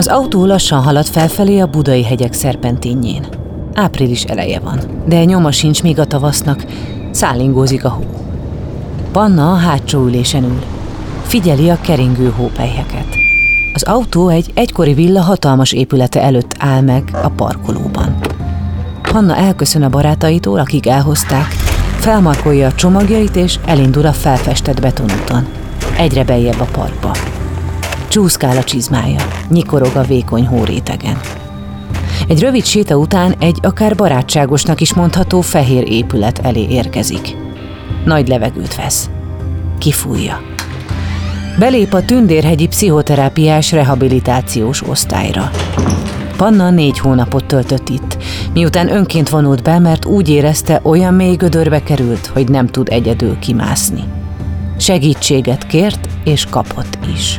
Az 0.00 0.06
autó 0.06 0.44
lassan 0.44 0.82
halad 0.82 1.06
felfelé 1.06 1.58
a 1.58 1.66
budai 1.66 2.04
hegyek 2.04 2.32
szerpentinjén. 2.32 3.26
Április 3.74 4.24
eleje 4.24 4.60
van, 4.60 4.80
de 5.06 5.24
nyoma 5.24 5.50
sincs 5.50 5.82
még 5.82 5.98
a 5.98 6.04
tavasznak, 6.04 6.64
szállingózik 7.10 7.84
a 7.84 7.88
hó. 7.88 8.04
Panna 9.12 9.52
a 9.52 9.54
hátsó 9.54 10.06
ülésen 10.06 10.44
ül. 10.44 10.62
Figyeli 11.22 11.70
a 11.70 11.78
keringő 11.80 12.32
hópelyheket. 12.36 13.06
Az 13.74 13.82
autó 13.82 14.28
egy 14.28 14.50
egykori 14.54 14.94
villa 14.94 15.20
hatalmas 15.20 15.72
épülete 15.72 16.22
előtt 16.22 16.54
áll 16.58 16.80
meg 16.80 17.10
a 17.22 17.28
parkolóban. 17.28 18.16
Panna 19.02 19.36
elköszön 19.36 19.82
a 19.82 19.88
barátaitól, 19.88 20.58
akik 20.58 20.86
elhozták, 20.86 21.46
felmarkolja 21.98 22.66
a 22.66 22.74
csomagjait 22.74 23.36
és 23.36 23.58
elindul 23.66 24.06
a 24.06 24.12
felfestett 24.12 24.80
betonúton. 24.80 25.46
Egyre 25.96 26.24
beljebb 26.24 26.60
a 26.60 26.68
parkba. 26.72 27.29
Csúszkál 28.10 28.56
a 28.56 28.64
csizmája, 28.64 29.20
nyikorog 29.48 29.96
a 29.96 30.02
vékony 30.02 30.46
hórétegen. 30.46 31.20
Egy 32.28 32.40
rövid 32.40 32.64
séta 32.64 32.96
után 32.96 33.34
egy 33.38 33.58
akár 33.62 33.94
barátságosnak 33.94 34.80
is 34.80 34.94
mondható 34.94 35.40
fehér 35.40 35.90
épület 35.90 36.38
elé 36.38 36.66
érkezik. 36.68 37.36
Nagy 38.04 38.28
levegőt 38.28 38.74
vesz. 38.74 39.10
Kifújja. 39.78 40.40
Belép 41.58 41.92
a 41.92 42.04
Tündérhegyi 42.04 42.66
Pszichoterápiás 42.66 43.72
Rehabilitációs 43.72 44.82
Osztályra. 44.82 45.50
Panna 46.36 46.70
négy 46.70 46.98
hónapot 46.98 47.44
töltött 47.44 47.88
itt, 47.88 48.16
miután 48.52 48.92
önként 48.92 49.28
vonult 49.28 49.62
be, 49.62 49.78
mert 49.78 50.04
úgy 50.04 50.28
érezte, 50.28 50.80
olyan 50.82 51.14
mély 51.14 51.36
gödörbe 51.36 51.82
került, 51.82 52.26
hogy 52.26 52.48
nem 52.48 52.66
tud 52.66 52.88
egyedül 52.88 53.38
kimászni. 53.38 54.04
Segítséget 54.78 55.66
kért 55.66 56.08
és 56.24 56.46
kapott 56.50 56.98
is. 57.14 57.38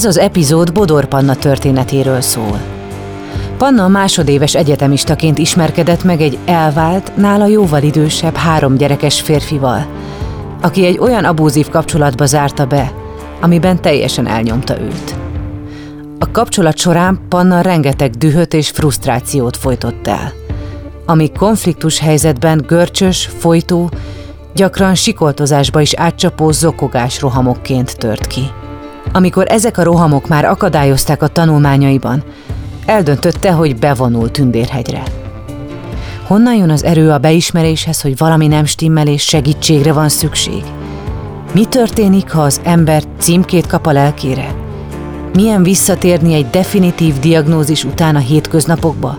Ez 0.00 0.06
az 0.06 0.18
epizód 0.18 0.72
Bodor 0.72 1.04
Panna 1.04 1.34
történetéről 1.34 2.20
szól. 2.20 2.60
Panna 3.56 3.88
másodéves 3.88 4.54
egyetemistaként 4.54 5.38
ismerkedett 5.38 6.04
meg 6.04 6.20
egy 6.20 6.38
elvált, 6.44 7.16
nála 7.16 7.46
jóval 7.46 7.82
idősebb 7.82 8.34
három 8.34 8.76
gyerekes 8.76 9.20
férfival, 9.20 9.86
aki 10.60 10.86
egy 10.86 10.98
olyan 10.98 11.24
abúzív 11.24 11.68
kapcsolatba 11.68 12.26
zárta 12.26 12.66
be, 12.66 12.92
amiben 13.40 13.82
teljesen 13.82 14.26
elnyomta 14.26 14.80
őt. 14.80 15.14
A 16.18 16.30
kapcsolat 16.30 16.76
során 16.76 17.20
Panna 17.28 17.60
rengeteg 17.60 18.10
dühöt 18.10 18.54
és 18.54 18.70
frusztrációt 18.70 19.56
folytott 19.56 20.06
el, 20.06 20.32
ami 21.06 21.32
konfliktus 21.32 21.98
helyzetben 21.98 22.64
görcsös, 22.66 23.30
folytó, 23.38 23.90
gyakran 24.54 24.94
sikoltozásba 24.94 25.80
is 25.80 25.94
átcsapó 25.94 26.50
zokogás 26.50 27.20
rohamokként 27.20 27.98
tört 27.98 28.26
ki. 28.26 28.50
Amikor 29.12 29.46
ezek 29.48 29.78
a 29.78 29.82
rohamok 29.82 30.28
már 30.28 30.44
akadályozták 30.44 31.22
a 31.22 31.28
tanulmányaiban, 31.28 32.22
eldöntötte, 32.86 33.52
hogy 33.52 33.78
bevonul 33.78 34.30
Tündérhegyre. 34.30 35.02
Honnan 36.26 36.54
jön 36.54 36.70
az 36.70 36.84
erő 36.84 37.10
a 37.10 37.18
beismeréshez, 37.18 38.00
hogy 38.00 38.16
valami 38.16 38.46
nem 38.46 38.64
stimmel 38.64 39.06
és 39.06 39.22
segítségre 39.22 39.92
van 39.92 40.08
szükség? 40.08 40.62
Mi 41.54 41.64
történik, 41.64 42.30
ha 42.30 42.42
az 42.42 42.60
ember 42.64 43.02
címkét 43.18 43.66
kap 43.66 43.86
a 43.86 43.92
lelkére? 43.92 44.54
Milyen 45.34 45.62
visszatérni 45.62 46.34
egy 46.34 46.50
definitív 46.50 47.18
diagnózis 47.18 47.84
után 47.84 48.16
a 48.16 48.18
hétköznapokba? 48.18 49.16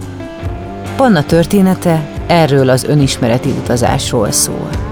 Panna 0.96 1.24
története 1.24 2.10
erről 2.28 2.70
az 2.70 2.84
önismereti 2.84 3.50
utazásról 3.50 4.32
szól. 4.32 4.91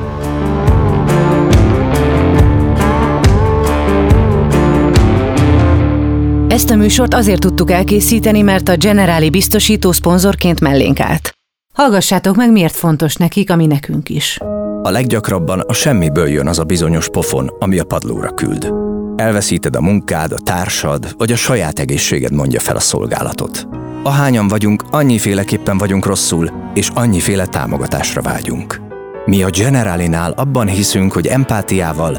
Ezt 6.60 6.70
a 6.70 6.76
műsort 6.76 7.14
azért 7.14 7.40
tudtuk 7.40 7.72
elkészíteni, 7.72 8.42
mert 8.42 8.70
a 8.70 8.76
Generáli 8.76 9.30
biztosító 9.30 9.92
szponzorként 9.92 10.60
mellénk 10.60 11.00
állt. 11.00 11.32
Hallgassátok 11.74 12.36
meg, 12.36 12.52
miért 12.52 12.76
fontos 12.76 13.16
nekik, 13.16 13.52
ami 13.52 13.66
nekünk 13.66 14.10
is. 14.10 14.38
A 14.84 14.90
leggyakrabban 14.90 15.60
a 15.60 15.74
semmiből 15.74 16.28
jön 16.28 16.48
az 16.48 16.60
a 16.60 16.64
bizonyos 16.64 17.10
pofon, 17.10 17.52
ami 17.60 17.80
a 17.80 17.84
padlóra 17.84 18.30
küld. 18.30 18.74
Elveszíted 19.16 19.76
a 19.76 19.82
munkád, 19.82 20.32
a 20.32 20.40
társad, 20.40 21.14
vagy 21.18 21.32
a 21.32 21.36
saját 21.36 21.80
egészséged 21.80 22.34
mondja 22.34 22.60
fel 22.60 22.76
a 22.76 22.80
szolgálatot. 22.80 23.68
Ahányan 24.04 24.48
vagyunk, 24.48 24.84
annyiféleképpen 24.92 25.78
vagyunk 25.78 26.06
rosszul, 26.06 26.52
és 26.74 26.90
annyiféle 26.94 27.46
támogatásra 27.46 28.22
vágyunk. 28.22 28.82
Mi 29.26 29.44
a 29.44 29.50
Generalinál 29.50 30.32
abban 30.32 30.68
hiszünk, 30.68 31.12
hogy 31.12 31.28
empátiával, 31.28 32.19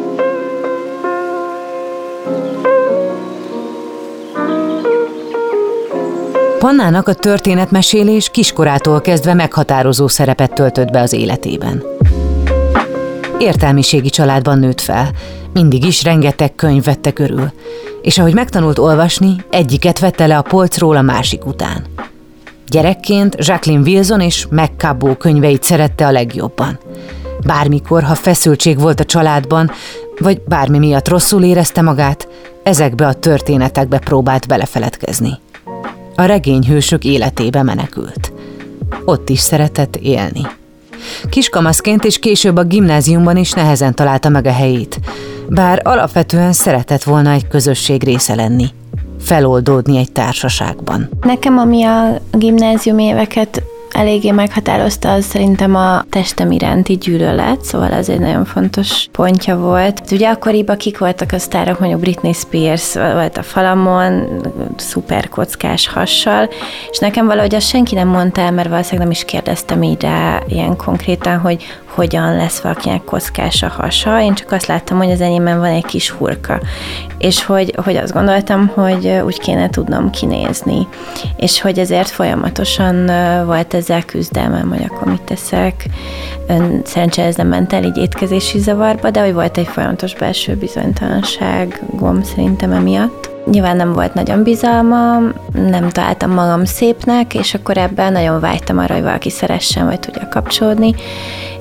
Pannának 6.61 7.07
a 7.07 7.13
történetmesélés 7.13 8.29
kiskorától 8.29 9.01
kezdve 9.01 9.33
meghatározó 9.33 10.07
szerepet 10.07 10.53
töltött 10.53 10.91
be 10.91 11.01
az 11.01 11.13
életében. 11.13 11.83
Értelmiségi 13.37 14.09
családban 14.09 14.59
nőtt 14.59 14.81
fel, 14.81 15.09
mindig 15.53 15.85
is 15.85 16.03
rengeteg 16.03 16.55
könyv 16.55 16.83
vette 16.83 17.11
körül, 17.11 17.51
és 18.01 18.17
ahogy 18.17 18.33
megtanult 18.33 18.79
olvasni, 18.79 19.35
egyiket 19.49 19.99
vette 19.99 20.27
le 20.27 20.37
a 20.37 20.41
polcról 20.41 20.95
a 20.95 21.01
másik 21.01 21.45
után. 21.45 21.85
Gyerekként 22.67 23.35
Jacqueline 23.37 23.89
Wilson 23.89 24.21
és 24.21 24.47
McCabó 24.49 25.15
könyveit 25.15 25.63
szerette 25.63 26.05
a 26.05 26.11
legjobban. 26.11 26.79
Bármikor, 27.45 28.03
ha 28.03 28.15
feszültség 28.15 28.79
volt 28.79 28.99
a 28.99 29.05
családban, 29.05 29.71
vagy 30.19 30.41
bármi 30.41 30.77
miatt 30.77 31.07
rosszul 31.07 31.43
érezte 31.43 31.81
magát, 31.81 32.27
ezekbe 32.63 33.07
a 33.07 33.13
történetekbe 33.13 33.99
próbált 33.99 34.47
belefeledkezni 34.47 35.39
a 36.15 36.23
regényhősök 36.23 37.03
életébe 37.03 37.63
menekült. 37.63 38.33
Ott 39.05 39.29
is 39.29 39.39
szeretett 39.39 39.95
élni. 39.95 40.41
Kiskamaszként 41.29 42.03
és 42.03 42.19
később 42.19 42.57
a 42.57 42.63
gimnáziumban 42.63 43.37
is 43.37 43.51
nehezen 43.51 43.95
találta 43.95 44.29
meg 44.29 44.45
a 44.45 44.51
helyét, 44.51 44.99
bár 45.49 45.81
alapvetően 45.83 46.53
szeretett 46.53 47.03
volna 47.03 47.31
egy 47.31 47.47
közösség 47.47 48.03
része 48.03 48.35
lenni, 48.35 48.65
feloldódni 49.19 49.97
egy 49.97 50.11
társaságban. 50.11 51.09
Nekem, 51.21 51.57
ami 51.57 51.83
a 51.83 52.21
gimnázium 52.31 52.99
éveket 52.99 53.63
eléggé 53.91 54.31
meghatározta, 54.31 55.11
az 55.11 55.25
szerintem 55.25 55.75
a 55.75 56.05
testem 56.09 56.51
iránti 56.51 56.95
gyűlölet, 56.95 57.63
szóval 57.63 57.91
ez 57.91 58.09
egy 58.09 58.19
nagyon 58.19 58.45
fontos 58.45 59.07
pontja 59.11 59.57
volt. 59.57 60.01
Ugye 60.11 60.29
akkoriban 60.29 60.77
kik 60.77 60.97
voltak 60.97 61.31
a 61.31 61.39
sztárok, 61.39 61.79
mondjuk 61.79 62.01
Britney 62.01 62.33
Spears 62.33 62.93
volt 62.93 63.37
a 63.37 63.43
falamon, 63.43 64.27
szuper 64.81 65.29
kockás 65.29 65.87
hassal, 65.87 66.49
és 66.91 66.97
nekem 66.99 67.25
valahogy 67.25 67.55
azt 67.55 67.67
senki 67.67 67.95
nem 67.95 68.07
mondta 68.07 68.41
el, 68.41 68.51
mert 68.51 68.69
valószínűleg 68.69 69.01
nem 69.01 69.11
is 69.11 69.25
kérdeztem 69.25 69.83
így 69.83 70.01
rá 70.01 70.41
ilyen 70.47 70.75
konkrétan, 70.75 71.37
hogy 71.39 71.65
hogyan 71.95 72.35
lesz 72.35 72.59
valakinek 72.59 73.03
kockás 73.03 73.63
a 73.63 73.67
hasa, 73.67 74.21
én 74.21 74.33
csak 74.33 74.51
azt 74.51 74.65
láttam, 74.65 74.97
hogy 74.97 75.11
az 75.11 75.21
enyémben 75.21 75.59
van 75.59 75.69
egy 75.69 75.85
kis 75.85 76.09
hurka, 76.09 76.59
és 77.17 77.45
hogy, 77.45 77.73
hogy 77.83 77.95
azt 77.95 78.13
gondoltam, 78.13 78.67
hogy 78.67 79.07
úgy 79.25 79.39
kéne 79.39 79.69
tudnom 79.69 80.09
kinézni, 80.09 80.87
és 81.35 81.61
hogy 81.61 81.79
ezért 81.79 82.09
folyamatosan 82.09 83.05
volt 83.45 83.73
ezzel 83.73 84.03
küzdelmem, 84.03 84.69
hogy 84.69 84.83
akkor 84.89 85.07
mit 85.07 85.21
teszek. 85.21 85.85
Szerencsére 86.83 87.27
ez 87.27 87.35
nem 87.35 87.47
ment 87.47 87.73
el 87.73 87.83
így 87.83 87.97
étkezési 87.97 88.59
zavarba, 88.59 89.09
de 89.09 89.21
hogy 89.21 89.33
volt 89.33 89.57
egy 89.57 89.67
folyamatos 89.67 90.15
belső 90.15 90.55
bizonytalanságom 90.55 92.23
szerintem 92.23 92.71
emiatt. 92.71 93.20
Nyilván 93.45 93.75
nem 93.75 93.93
volt 93.93 94.13
nagyon 94.13 94.43
bizalmam, 94.43 95.33
nem 95.53 95.89
találtam 95.89 96.31
magam 96.31 96.65
szépnek, 96.65 97.33
és 97.33 97.53
akkor 97.53 97.77
ebben 97.77 98.11
nagyon 98.11 98.39
vágytam 98.39 98.77
arra, 98.77 98.93
hogy 98.93 99.03
valaki 99.03 99.29
szeressen, 99.29 99.85
vagy 99.85 99.99
tudja 99.99 100.27
kapcsolódni, 100.29 100.95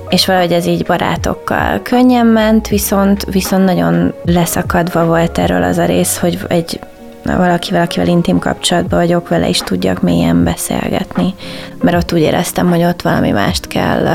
és 0.09 0.27
valahogy 0.27 0.53
ez 0.53 0.67
így 0.67 0.85
barátokkal 0.85 1.81
könnyen 1.83 2.27
ment, 2.27 2.69
viszont, 2.69 3.25
viszont 3.25 3.65
nagyon 3.65 4.13
leszakadva 4.25 5.05
volt 5.05 5.39
erről 5.39 5.63
az 5.63 5.79
a 5.79 5.85
rész, 5.85 6.19
hogy 6.19 6.39
egy 6.49 6.81
valakivel, 7.25 7.83
akivel 7.83 8.09
intim 8.09 8.39
kapcsolatban 8.39 8.99
vagyok, 8.99 9.29
vele 9.29 9.49
is 9.49 9.59
tudjak 9.59 10.03
mélyen 10.03 10.45
beszélgetni, 10.45 11.35
mert 11.81 11.97
ott 11.97 12.13
úgy 12.13 12.21
éreztem, 12.21 12.69
hogy 12.69 12.85
ott 12.85 13.03
valami 13.03 13.31
mást 13.31 13.67
kell 13.67 14.07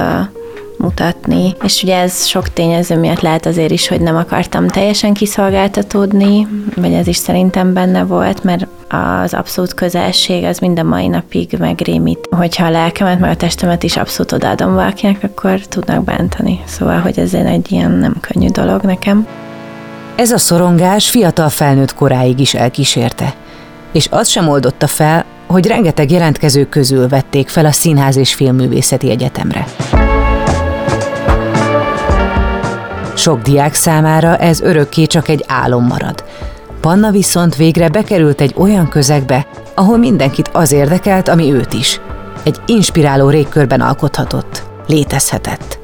mutatni. 0.78 1.54
És 1.64 1.84
ugye 1.84 1.98
ez 1.98 2.26
sok 2.26 2.54
tényező 2.54 2.98
miatt 2.98 3.22
lehet 3.22 3.46
azért 3.46 3.72
is, 3.72 3.88
hogy 3.88 4.02
nem 4.02 4.16
akartam 4.16 4.68
teljesen 4.68 5.14
kiszolgáltatódni, 5.14 6.48
vagy 6.76 6.94
ez 6.94 7.08
is 7.08 7.18
szerintem 7.18 7.74
benne 7.74 8.04
volt, 8.04 8.44
mert 8.44 8.68
az 8.88 9.34
abszolút 9.34 9.74
közelség 9.74 10.44
az 10.44 10.60
minden 10.60 10.86
mai 10.86 11.08
napig 11.08 11.56
megrémít. 11.60 12.28
Hogyha 12.32 12.66
a 12.66 12.70
lelkemet, 12.70 13.20
meg 13.20 13.30
a 13.30 13.36
testemet 13.36 13.84
is 13.84 13.98
abszolút 13.98 14.32
odaadom 14.32 14.74
valakinek, 14.74 15.24
akkor 15.24 15.60
tudnak 15.60 16.04
bántani. 16.04 16.60
Szóval, 16.66 17.00
hogy 17.00 17.20
ez 17.20 17.34
egy 17.34 17.72
ilyen 17.72 17.92
nem 17.92 18.16
könnyű 18.20 18.50
dolog 18.50 18.82
nekem. 18.82 19.28
Ez 20.16 20.32
a 20.32 20.38
szorongás 20.38 21.10
fiatal 21.10 21.50
felnőtt 21.50 21.94
koráig 21.94 22.40
is 22.40 22.54
elkísérte, 22.54 23.34
és 23.92 24.08
az 24.12 24.28
sem 24.28 24.48
oldotta 24.48 24.88
fel, 24.88 25.26
hogy 25.48 25.68
rengeteg 25.68 26.12
jelentkezők 26.12 26.70
közül 26.70 27.08
vették 27.08 27.48
fel 27.48 27.66
a 27.66 27.72
Színház 27.72 28.18
és 28.18 28.34
Filmművészeti 28.34 29.10
Egyetemre. 29.10 29.66
Sok 33.16 33.42
diák 33.42 33.74
számára 33.74 34.38
ez 34.38 34.62
örökké 34.62 35.06
csak 35.06 35.28
egy 35.28 35.44
álom 35.48 35.86
marad. 35.86 36.24
Panna 36.82 37.12
viszont 37.12 37.56
végre 37.56 37.90
bekerült 37.90 38.42
egy 38.42 38.54
olyan 38.58 38.90
közegbe, 38.90 39.48
ahol 39.76 39.98
mindenkit 39.98 40.50
az 40.54 40.72
érdekelt, 40.72 41.28
ami 41.28 41.54
őt 41.54 41.74
is. 41.74 42.00
Egy 42.44 42.60
inspiráló 42.66 43.30
régkörben 43.30 43.82
alkothatott, 43.82 44.64
létezhetett. 44.88 45.80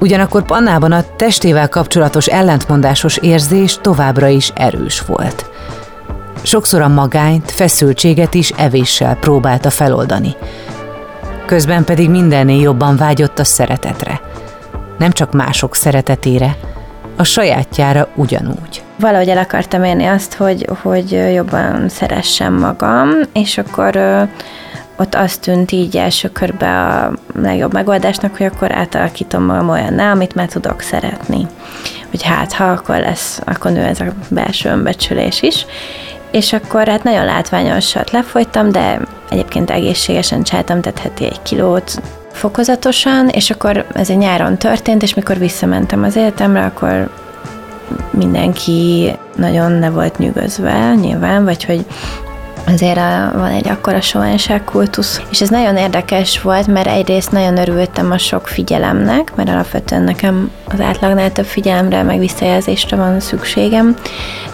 Ugyanakkor 0.00 0.44
Pannában 0.44 0.92
a 0.92 1.04
testével 1.16 1.68
kapcsolatos 1.68 2.26
ellentmondásos 2.26 3.16
érzés 3.16 3.78
továbbra 3.80 4.26
is 4.26 4.52
erős 4.54 5.00
volt. 5.00 5.50
Sokszor 6.42 6.80
a 6.80 6.88
magányt, 6.88 7.50
feszültséget 7.50 8.34
is 8.34 8.50
evéssel 8.50 9.16
próbálta 9.16 9.70
feloldani. 9.70 10.36
Közben 11.46 11.84
pedig 11.84 12.10
mindennél 12.10 12.60
jobban 12.60 12.96
vágyott 12.96 13.38
a 13.38 13.44
szeretetre– 13.44 14.20
nem 14.98 15.10
csak 15.10 15.32
mások 15.32 15.74
szeretetére, 15.74 16.56
a 17.16 17.24
sajátjára 17.24 18.08
ugyanúgy. 18.14 18.82
Valahogy 18.98 19.28
el 19.28 19.38
akartam 19.38 19.84
érni 19.84 20.04
azt, 20.04 20.34
hogy, 20.34 20.68
hogy 20.82 21.10
jobban 21.34 21.88
szeressem 21.88 22.54
magam, 22.54 23.10
és 23.32 23.58
akkor 23.58 23.96
ott 24.96 25.14
azt 25.14 25.40
tűnt 25.40 25.72
így 25.72 25.96
első 25.96 26.28
körben 26.28 26.86
a 26.86 27.12
legjobb 27.34 27.72
megoldásnak, 27.72 28.36
hogy 28.36 28.46
akkor 28.46 28.72
átalakítom 28.72 29.44
magam 29.44 29.68
olyanná, 29.68 30.12
amit 30.12 30.34
már 30.34 30.48
tudok 30.48 30.80
szeretni. 30.80 31.46
Hogy 32.10 32.22
hát, 32.22 32.52
ha 32.52 32.64
akkor 32.64 32.98
lesz, 32.98 33.40
akkor 33.44 33.70
nő 33.70 33.82
ez 33.82 34.00
a 34.00 34.04
belső 34.28 34.68
önbecsülés 34.68 35.42
is. 35.42 35.66
És 36.30 36.52
akkor 36.52 36.88
hát 36.88 37.02
nagyon 37.02 37.24
látványosat 37.24 38.10
lefolytam, 38.10 38.72
de 38.72 39.00
egyébként 39.30 39.70
egészségesen 39.70 40.42
csináltam, 40.42 40.80
tehát 40.80 40.98
heti 40.98 41.24
egy 41.24 41.42
kilót, 41.42 42.02
fokozatosan, 42.34 43.28
és 43.28 43.50
akkor 43.50 43.86
ez 43.92 44.10
egy 44.10 44.16
nyáron 44.16 44.56
történt, 44.56 45.02
és 45.02 45.14
mikor 45.14 45.38
visszamentem 45.38 46.02
az 46.02 46.16
életemre, 46.16 46.64
akkor 46.64 47.10
mindenki 48.10 49.12
nagyon 49.36 49.72
ne 49.72 49.90
volt 49.90 50.18
nyűgözve, 50.18 50.94
nyilván, 50.94 51.44
vagy 51.44 51.64
hogy 51.64 51.86
azért 52.66 52.96
a, 52.96 53.30
van 53.34 53.50
egy 53.50 53.68
akkora 53.68 53.98
kultusz. 54.64 55.20
És 55.30 55.40
ez 55.40 55.48
nagyon 55.48 55.76
érdekes 55.76 56.40
volt, 56.40 56.66
mert 56.66 56.86
egyrészt 56.86 57.32
nagyon 57.32 57.56
örültem 57.56 58.10
a 58.10 58.18
sok 58.18 58.48
figyelemnek, 58.48 59.34
mert 59.34 59.48
alapvetően 59.48 60.02
nekem 60.02 60.50
az 60.68 60.80
átlagnál 60.80 61.32
több 61.32 61.44
figyelemre, 61.44 62.02
meg 62.02 62.18
visszajelzésre 62.18 62.96
van 62.96 63.20
szükségem, 63.20 63.96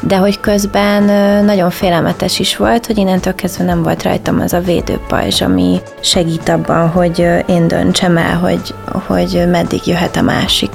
de 0.01 0.17
hogy 0.17 0.41
közben 0.41 1.03
nagyon 1.45 1.71
félelmetes 1.71 2.39
is 2.39 2.57
volt, 2.57 2.87
hogy 2.87 2.99
innentől 2.99 3.35
kezdve 3.35 3.65
nem 3.65 3.83
volt 3.83 4.03
rajtam 4.03 4.41
az 4.41 4.53
a 4.53 4.61
védőpajzs, 4.61 5.41
ami 5.41 5.81
segít 6.01 6.49
abban, 6.49 6.89
hogy 6.89 7.27
én 7.47 7.69
döntsem 7.69 8.17
el, 8.17 8.37
hogy, 8.37 8.75
hogy 9.07 9.45
meddig 9.51 9.87
jöhet 9.87 10.17
a 10.17 10.23
másik. 10.23 10.71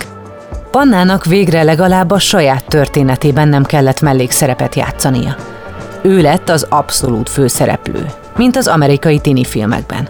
Pannának 0.71 1.25
végre 1.25 1.63
legalább 1.63 2.11
a 2.11 2.19
saját 2.19 2.63
történetében 2.67 3.47
nem 3.47 3.63
kellett 3.63 4.01
mellékszerepet 4.01 4.75
játszania. 4.75 5.54
Ő 6.05 6.21
lett 6.21 6.49
az 6.49 6.65
abszolút 6.69 7.29
főszereplő, 7.29 8.05
mint 8.37 8.55
az 8.55 8.67
amerikai 8.67 9.19
tini 9.19 9.43
filmekben. 9.43 10.07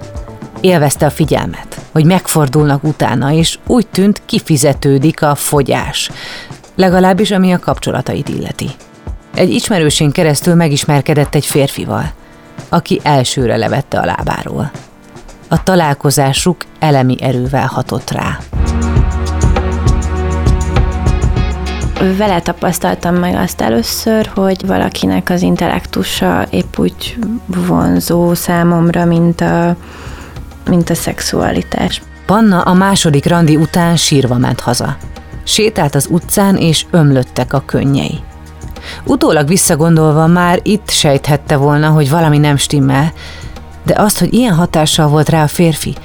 Élvezte 0.62 1.06
a 1.06 1.10
figyelmet, 1.10 1.82
hogy 1.92 2.06
megfordulnak 2.06 2.84
utána, 2.84 3.32
és 3.32 3.60
úgy 3.68 3.88
tűnt 3.88 4.22
kifizetődik 4.26 5.22
a 5.22 5.36
fogyás, 5.36 6.12
legalábbis 6.76 7.32
ami 7.32 7.54
a 7.54 7.60
kapcsolatait 7.60 8.30
illeti. 8.30 8.70
Egy 9.36 9.50
ismerősén 9.50 10.12
keresztül 10.12 10.56
megismerkedett 10.56 11.36
egy 11.36 11.46
férfival, 11.46 12.12
aki 12.70 13.00
elsőre 13.04 13.58
levette 13.58 14.00
a 14.00 14.06
lábáról. 14.06 14.72
A 15.48 15.64
találkozásuk 15.64 16.66
elemi 16.80 17.16
erővel 17.22 17.68
hatott 17.68 18.12
rá. 18.12 18.38
Vele 22.00 22.42
tapasztaltam 22.42 23.16
meg 23.16 23.36
azt 23.36 23.62
először, 23.62 24.32
hogy 24.36 24.66
valakinek 24.66 25.30
az 25.30 25.42
intellektusa 25.42 26.46
épp 26.50 26.78
úgy 26.78 27.18
vonzó 27.46 28.34
számomra, 28.34 29.06
mint 29.06 29.42
a, 29.42 29.76
mint 30.70 30.90
a 30.90 30.96
szexualitás. 30.96 32.02
Panna 32.26 32.62
a 32.62 32.74
második 32.74 33.26
randi 33.26 33.56
után 33.56 33.96
sírva 33.96 34.38
ment 34.38 34.60
haza. 34.60 34.98
Sétált 35.44 35.96
az 35.96 36.08
utcán, 36.10 36.58
és 36.58 36.86
ömlöttek 36.92 37.54
a 37.54 37.64
könnyei. 37.66 38.20
Utólag 39.06 39.48
visszagondolva 39.48 40.28
már 40.28 40.60
itt 40.64 40.90
sejthette 40.90 41.56
volna, 41.56 41.90
hogy 41.90 42.10
valami 42.10 42.38
nem 42.38 42.58
stimmel, 42.58 43.12
de 43.84 43.94
azt, 43.98 44.20
hogy 44.20 44.34
ilyen 44.34 44.54
hatással 44.54 45.08
volt 45.08 45.30
rá 45.30 45.44
a 45.44 45.48
férfi, 45.48 45.96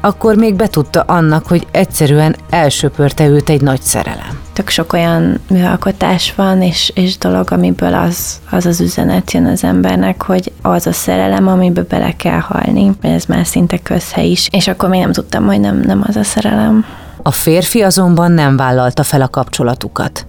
akkor 0.00 0.34
még 0.34 0.54
betudta 0.54 1.00
annak, 1.00 1.46
hogy 1.46 1.66
egyszerűen 1.70 2.36
elsöpörte 2.50 3.26
őt 3.26 3.48
egy 3.48 3.60
nagy 3.60 3.82
szerelem. 3.82 4.47
Tök 4.58 4.68
sok 4.68 4.92
olyan 4.92 5.40
műalkotás 5.50 6.34
van, 6.34 6.62
és, 6.62 6.92
és 6.94 7.18
dolog, 7.18 7.52
amiből 7.52 7.94
az, 7.94 8.40
az 8.50 8.66
az 8.66 8.80
üzenet 8.80 9.32
jön 9.32 9.46
az 9.46 9.64
embernek, 9.64 10.22
hogy 10.22 10.52
az 10.62 10.86
a 10.86 10.92
szerelem, 10.92 11.46
amiben 11.48 11.86
bele 11.88 12.16
kell 12.16 12.38
halni, 12.38 12.90
ez 13.00 13.24
már 13.24 13.46
szinte 13.46 13.78
közhely 13.78 14.26
is, 14.28 14.48
és 14.50 14.68
akkor 14.68 14.88
még 14.88 15.00
nem 15.00 15.12
tudtam, 15.12 15.46
hogy 15.46 15.60
nem, 15.60 15.80
nem 15.80 16.04
az 16.06 16.16
a 16.16 16.22
szerelem. 16.22 16.84
A 17.22 17.30
férfi 17.30 17.82
azonban 17.82 18.32
nem 18.32 18.56
vállalta 18.56 19.02
fel 19.02 19.20
a 19.20 19.28
kapcsolatukat. 19.28 20.26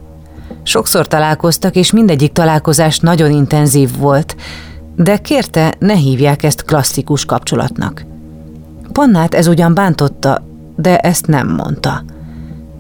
Sokszor 0.64 1.08
találkoztak, 1.08 1.76
és 1.76 1.92
mindegyik 1.92 2.32
találkozás 2.32 3.00
nagyon 3.00 3.32
intenzív 3.32 3.98
volt, 3.98 4.36
de 4.96 5.18
kérte, 5.18 5.74
ne 5.80 5.96
hívják 5.96 6.44
ezt 6.44 6.64
klasszikus 6.64 7.26
kapcsolatnak. 7.26 8.06
Pannát 8.92 9.34
ez 9.34 9.48
ugyan 9.48 9.74
bántotta, 9.74 10.44
de 10.76 10.98
ezt 10.98 11.28
nem 11.28 11.48
mondta. 11.48 12.04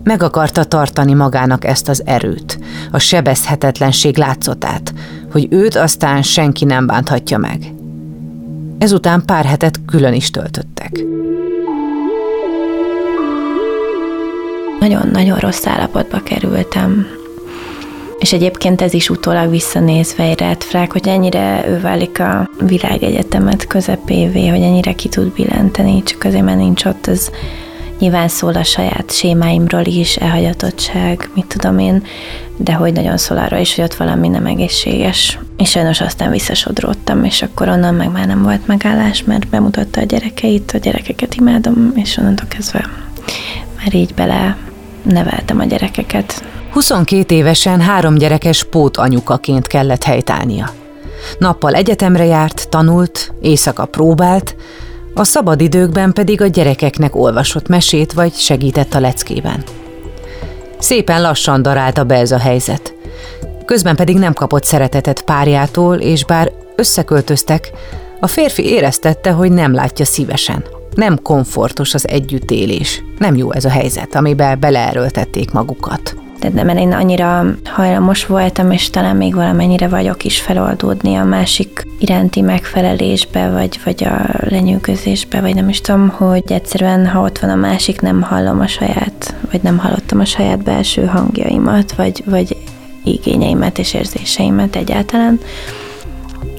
Meg 0.09 0.23
akarta 0.23 0.63
tartani 0.63 1.13
magának 1.13 1.65
ezt 1.65 1.89
az 1.89 2.01
erőt, 2.05 2.59
a 2.91 2.99
sebezhetetlenség 2.99 4.17
látszatát, 4.17 4.93
hogy 5.31 5.47
őt 5.49 5.75
aztán 5.75 6.21
senki 6.21 6.65
nem 6.65 6.85
bánthatja 6.85 7.37
meg. 7.37 7.73
Ezután 8.77 9.25
pár 9.25 9.45
hetet 9.45 9.79
külön 9.85 10.13
is 10.13 10.31
töltöttek. 10.31 11.03
Nagyon-nagyon 14.79 15.37
rossz 15.37 15.65
állapotba 15.65 16.19
kerültem. 16.23 17.05
És 18.19 18.33
egyébként 18.33 18.81
ez 18.81 18.93
is 18.93 19.09
utólag 19.09 19.49
visszanézve 19.49 20.33
red 20.33 20.63
flag, 20.63 20.91
hogy 20.91 21.07
ennyire 21.07 21.65
ő 21.67 21.79
válik 21.79 22.19
a 22.19 22.49
világegyetemet 22.59 23.67
közepévé, 23.67 24.47
hogy 24.47 24.61
ennyire 24.61 24.93
ki 24.93 25.09
tud 25.09 25.33
billenteni, 25.33 26.03
csak 26.03 26.23
azért, 26.23 26.43
mert 26.43 26.57
nincs 26.57 26.85
ott, 26.85 27.07
az 27.07 27.31
nyilván 27.99 28.27
szól 28.27 28.55
a 28.55 28.63
saját 28.63 29.11
sémáimról 29.11 29.85
is, 29.85 30.15
elhagyatottság, 30.15 31.29
mit 31.33 31.45
tudom 31.45 31.79
én, 31.79 32.03
de 32.57 32.73
hogy 32.73 32.93
nagyon 32.93 33.17
szól 33.17 33.37
arra 33.37 33.57
is, 33.57 33.75
hogy 33.75 33.83
ott 33.83 33.95
valami 33.95 34.27
nem 34.27 34.45
egészséges. 34.45 35.39
És 35.57 35.69
sajnos 35.69 36.01
aztán 36.01 36.31
visszasodródtam, 36.31 37.23
és 37.23 37.41
akkor 37.41 37.67
onnan 37.67 37.95
meg 37.95 38.11
már 38.11 38.27
nem 38.27 38.43
volt 38.43 38.67
megállás, 38.67 39.23
mert 39.23 39.47
bemutatta 39.47 40.01
a 40.01 40.05
gyerekeit, 40.05 40.71
a 40.71 40.77
gyerekeket 40.77 41.35
imádom, 41.35 41.91
és 41.95 42.17
onnantól 42.17 42.47
kezdve 42.47 42.89
már 43.77 43.93
így 43.93 44.13
bele 44.13 44.57
neveltem 45.01 45.59
a 45.59 45.63
gyerekeket. 45.63 46.43
22 46.71 47.35
évesen 47.35 47.81
három 47.81 48.15
gyerekes 48.15 48.63
pót 48.63 48.97
anyukaként 48.97 49.67
kellett 49.67 50.03
helytálnia. 50.03 50.69
Nappal 51.37 51.73
egyetemre 51.73 52.25
járt, 52.25 52.69
tanult, 52.69 53.33
éjszaka 53.41 53.85
próbált, 53.85 54.55
a 55.19 55.23
szabadidőkben 55.23 56.13
pedig 56.13 56.41
a 56.41 56.47
gyerekeknek 56.47 57.15
olvasott 57.15 57.67
mesét 57.67 58.13
vagy 58.13 58.33
segített 58.33 58.93
a 58.93 58.99
leckében. 58.99 59.63
Szépen 60.77 61.21
lassan 61.21 61.61
darálta 61.61 62.03
be 62.03 62.15
ez 62.15 62.31
a 62.31 62.37
helyzet. 62.37 62.93
Közben 63.65 63.95
pedig 63.95 64.17
nem 64.17 64.33
kapott 64.33 64.63
szeretetet 64.63 65.21
párjától, 65.21 65.95
és 65.95 66.25
bár 66.25 66.51
összeköltöztek, 66.75 67.71
a 68.19 68.27
férfi 68.27 68.65
éreztette, 68.65 69.31
hogy 69.31 69.51
nem 69.51 69.73
látja 69.73 70.05
szívesen. 70.05 70.65
Nem 70.95 71.21
komfortos 71.21 71.93
az 71.93 72.07
együttélés. 72.07 73.03
Nem 73.17 73.35
jó 73.35 73.51
ez 73.51 73.65
a 73.65 73.69
helyzet, 73.69 74.15
amiben 74.15 74.59
beleerőltették 74.59 75.51
magukat 75.51 76.15
de 76.47 76.63
mert 76.63 76.79
én 76.79 76.93
annyira 76.93 77.45
hajlamos 77.63 78.25
voltam, 78.25 78.71
és 78.71 78.89
talán 78.89 79.15
még 79.15 79.35
valamennyire 79.35 79.87
vagyok 79.87 80.23
is 80.23 80.41
feloldódni 80.41 81.15
a 81.15 81.23
másik 81.23 81.87
iránti 81.99 82.41
megfelelésbe, 82.41 83.49
vagy, 83.49 83.79
vagy 83.83 84.03
a 84.03 84.45
lenyűgözésbe, 84.49 85.41
vagy 85.41 85.55
nem 85.55 85.69
is 85.69 85.81
tudom, 85.81 86.09
hogy 86.09 86.43
egyszerűen, 86.47 87.07
ha 87.07 87.21
ott 87.21 87.39
van 87.39 87.49
a 87.49 87.55
másik, 87.55 88.01
nem 88.01 88.21
hallom 88.21 88.59
a 88.59 88.67
saját, 88.67 89.35
vagy 89.51 89.61
nem 89.61 89.77
hallottam 89.77 90.19
a 90.19 90.25
saját 90.25 90.63
belső 90.63 91.05
hangjaimat, 91.05 91.95
vagy, 91.95 92.23
vagy 92.25 92.57
igényeimet 93.03 93.77
és 93.77 93.93
érzéseimet 93.93 94.75
egyáltalán. 94.75 95.39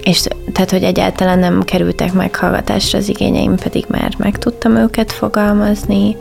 És 0.03 0.27
tehát, 0.53 0.71
hogy 0.71 0.83
egyáltalán 0.83 1.39
nem 1.39 1.63
kerültek 1.63 2.13
meghallgatásra 2.13 2.99
az 2.99 3.09
igényeim, 3.09 3.55
pedig 3.57 3.85
már 3.89 4.15
meg 4.19 4.39
tudtam 4.39 4.77
őket 4.77 5.13
fogalmazni, 5.13 6.17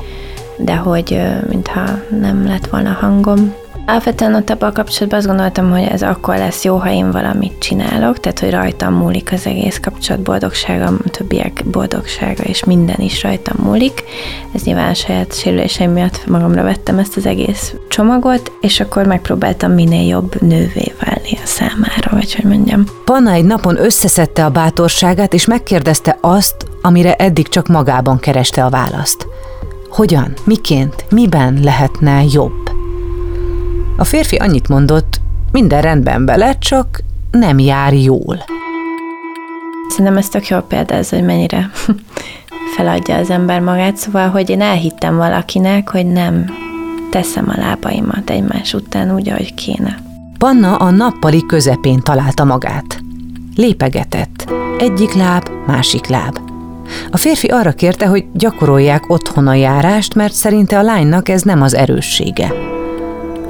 de 0.59 0.75
hogy 0.75 1.21
mintha 1.49 1.83
nem 2.19 2.45
lett 2.47 2.67
volna 2.67 2.91
hangom. 2.91 3.53
Alapvetően 3.89 4.33
a 4.33 4.71
kapcsolatban 4.71 5.19
azt 5.19 5.27
gondoltam, 5.27 5.71
hogy 5.71 5.83
ez 5.83 6.01
akkor 6.01 6.37
lesz 6.37 6.63
jó, 6.63 6.75
ha 6.75 6.91
én 6.91 7.11
valamit 7.11 7.59
csinálok, 7.59 8.19
tehát 8.19 8.39
hogy 8.39 8.51
rajtam 8.51 8.93
múlik 8.93 9.31
az 9.31 9.45
egész 9.45 9.79
kapcsolat 9.79 10.21
boldogsága, 10.21 10.85
a 10.85 11.09
többiek 11.09 11.63
boldogsága, 11.65 12.43
és 12.43 12.63
minden 12.63 12.99
is 12.99 13.23
rajtam 13.23 13.55
múlik. 13.63 14.03
Ez 14.53 14.63
nyilván 14.63 14.89
a 14.89 14.93
saját 14.93 15.35
sérüléseim 15.35 15.91
miatt 15.91 16.27
magamra 16.27 16.63
vettem 16.63 16.97
ezt 16.97 17.17
az 17.17 17.25
egész 17.25 17.73
csomagot, 17.87 18.51
és 18.61 18.79
akkor 18.79 19.05
megpróbáltam 19.05 19.71
minél 19.71 20.07
jobb 20.07 20.41
nővé 20.41 20.93
válni 21.05 21.31
a 21.31 21.45
számára, 21.45 22.09
vagy 22.11 22.35
hogy 22.35 22.45
mondjam. 22.45 22.83
Panna 23.05 23.31
egy 23.31 23.45
napon 23.45 23.79
összeszedte 23.79 24.45
a 24.45 24.49
bátorságát, 24.49 25.33
és 25.33 25.45
megkérdezte 25.45 26.17
azt, 26.21 26.55
amire 26.81 27.15
eddig 27.15 27.47
csak 27.47 27.67
magában 27.67 28.19
kereste 28.19 28.63
a 28.63 28.69
választ. 28.69 29.27
Hogyan, 29.89 30.33
miként, 30.45 31.05
miben 31.11 31.59
lehetne 31.63 32.23
jobb? 32.31 32.69
A 33.97 34.03
férfi 34.03 34.35
annyit 34.35 34.67
mondott, 34.67 35.21
minden 35.51 35.81
rendben 35.81 36.25
vele, 36.25 36.57
csak 36.57 37.03
nem 37.31 37.59
jár 37.59 37.93
jól. 37.93 38.43
Szerintem 39.89 40.17
ez 40.17 40.29
tök 40.29 40.47
jó 40.47 40.57
ez, 40.69 41.09
hogy 41.09 41.23
mennyire 41.23 41.69
feladja 42.75 43.15
az 43.15 43.29
ember 43.29 43.59
magát, 43.59 43.97
szóval, 43.97 44.29
hogy 44.29 44.49
én 44.49 44.61
elhittem 44.61 45.17
valakinek, 45.17 45.89
hogy 45.89 46.05
nem 46.05 46.45
teszem 47.09 47.49
a 47.49 47.59
lábaimat 47.59 48.29
egymás 48.29 48.73
után 48.73 49.13
úgy, 49.13 49.29
ahogy 49.29 49.53
kéne. 49.53 49.97
Panna 50.37 50.75
a 50.75 50.89
nappali 50.89 51.45
közepén 51.45 51.99
találta 51.99 52.43
magát. 52.43 52.99
Lépegetett. 53.55 54.51
Egyik 54.77 55.13
láb, 55.13 55.49
másik 55.67 56.07
láb. 56.07 56.48
A 57.11 57.17
férfi 57.17 57.47
arra 57.47 57.71
kérte, 57.71 58.05
hogy 58.05 58.25
gyakorolják 58.33 59.09
otthon 59.09 59.47
a 59.47 59.53
járást, 59.53 60.15
mert 60.15 60.33
szerinte 60.33 60.77
a 60.77 60.81
lánynak 60.81 61.29
ez 61.29 61.41
nem 61.41 61.61
az 61.61 61.73
erőssége. 61.75 62.53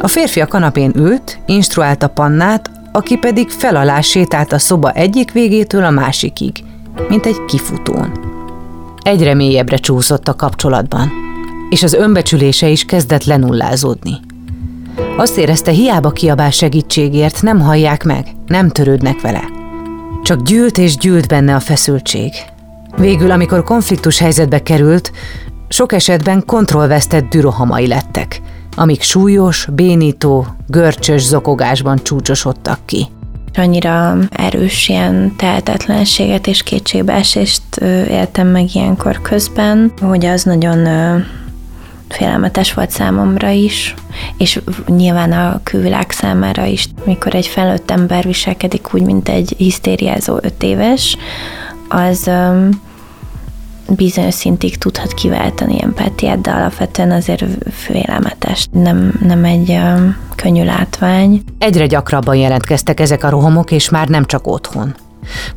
A 0.02 0.08
férfi 0.08 0.42
a 0.42 0.48
kanapén 0.48 0.92
ült, 0.96 1.40
instruálta 1.46 2.08
Pannát, 2.08 2.72
aki 2.92 3.18
pedig 3.18 3.50
felalá 3.50 4.02
sétált 4.02 4.52
a 4.52 4.60
szoba 4.60 4.92
egyik 4.92 5.32
végétől 5.32 5.84
a 5.84 5.90
másikig, 5.90 6.64
mint 7.10 7.26
egy 7.26 7.46
kifutón. 7.46 8.12
Egyre 9.02 9.34
mélyebbre 9.34 9.78
csúszott 9.78 10.28
a 10.28 10.36
kapcsolatban, 10.36 11.12
és 11.70 11.84
az 11.84 11.94
önbecsülése 11.94 12.68
is 12.68 12.86
kezdett 12.86 13.24
lenullázódni. 13.24 14.20
Azt 15.18 15.38
érezte, 15.38 15.72
hiába 15.72 16.12
kiabál 16.12 16.52
segítségért, 16.52 17.42
nem 17.42 17.60
hallják 17.60 18.04
meg, 18.04 18.26
nem 18.48 18.70
törődnek 18.70 19.22
vele. 19.22 19.44
Csak 20.24 20.42
gyűlt 20.42 20.78
és 20.78 20.98
gyűlt 20.98 21.28
benne 21.28 21.56
a 21.56 21.60
feszültség, 21.60 22.32
Végül, 22.98 23.32
amikor 23.32 23.64
konfliktus 23.64 24.20
helyzetbe 24.20 24.64
került, 24.64 25.12
sok 25.68 25.94
esetben 25.94 26.44
kontrollvesztett 26.46 27.30
dürohamai 27.30 27.88
lettek, 27.88 28.42
amik 28.76 29.02
súlyos, 29.02 29.68
bénító, 29.72 30.46
görcsös 30.68 31.22
zokogásban 31.22 31.98
csúcsosodtak 32.04 32.80
ki. 32.86 33.08
Annyira 33.56 34.18
erős 34.30 34.90
ilyen 34.90 35.34
tehetetlenséget 35.38 36.48
és 36.48 36.64
kétségbeesést 36.64 37.78
éltem 38.10 38.48
meg 38.48 38.76
ilyenkor 38.76 39.22
közben, 39.22 39.92
hogy 40.02 40.26
az 40.26 40.44
nagyon 40.44 40.88
félelmetes 42.10 42.74
volt 42.74 42.92
számomra 42.92 43.50
is, 43.50 43.96
és 44.38 44.60
nyilván 44.88 45.32
a 45.32 45.60
külvilág 45.64 46.12
számára 46.12 46.66
is, 46.66 46.88
mikor 47.06 47.36
egy 47.36 47.48
felnőtt 47.48 47.92
ember 47.92 48.24
viselkedik 48.26 48.94
úgy, 48.94 49.02
mint 49.02 49.30
egy 49.30 49.54
hisztériázó 49.58 50.38
öt 50.42 50.64
éves, 50.64 51.18
az 51.90 52.30
bizonyos 53.96 54.34
szintig 54.34 54.78
tudhat 54.78 55.14
kiváltani 55.14 55.82
empátiát, 55.82 56.42
de 56.42 56.52
alapvetően 56.52 57.12
azért 57.12 57.46
félelmetes, 57.72 58.68
nem, 58.72 59.20
nem 59.22 59.46
egy 59.46 59.70
um, 59.70 60.16
könnyű 60.36 60.64
látvány. 60.64 61.44
Egyre 61.58 61.86
gyakrabban 61.86 62.36
jelentkeztek 62.36 63.00
ezek 63.00 63.24
a 63.24 63.30
rohamok, 63.30 63.72
és 63.72 63.90
már 63.90 64.08
nem 64.08 64.26
csak 64.26 64.48
otthon. 64.48 64.96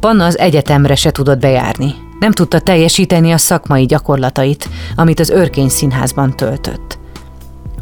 Panna 0.01 0.25
az 0.25 0.39
egyetemre 0.39 0.95
se 0.95 1.11
tudott 1.11 1.39
bejárni. 1.39 1.95
Nem 2.21 2.33
tudta 2.33 2.61
teljesíteni 2.61 3.33
a 3.33 3.39
szakmai 3.39 3.87
gyakorlatait, 3.87 4.69
amit 4.97 5.21
az 5.21 5.31
örkény 5.31 5.69
színházban 5.69 6.37
töltött. 6.37 6.99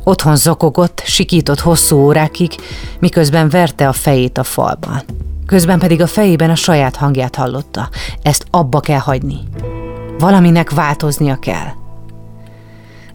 Otthon 0.05 0.37
zokogott, 0.37 1.03
sikított 1.05 1.61
hosszú 1.61 1.97
órákig, 1.97 2.51
miközben 2.99 3.49
verte 3.49 3.89
a 3.89 3.93
fejét 3.93 4.39
a 4.39 4.43
falban. 4.43 5.03
Közben 5.51 5.79
pedig 5.79 6.01
a 6.01 6.07
fejében 6.07 6.51
a 6.51 6.55
saját 6.55 6.97
hangját 6.97 7.37
hallotta. 7.37 7.89
Ezt 8.23 8.47
abba 8.51 8.81
kell 8.81 8.99
hagyni. 8.99 9.37
Valaminek 10.19 10.71
változnia 10.71 11.37
kell. 11.37 11.67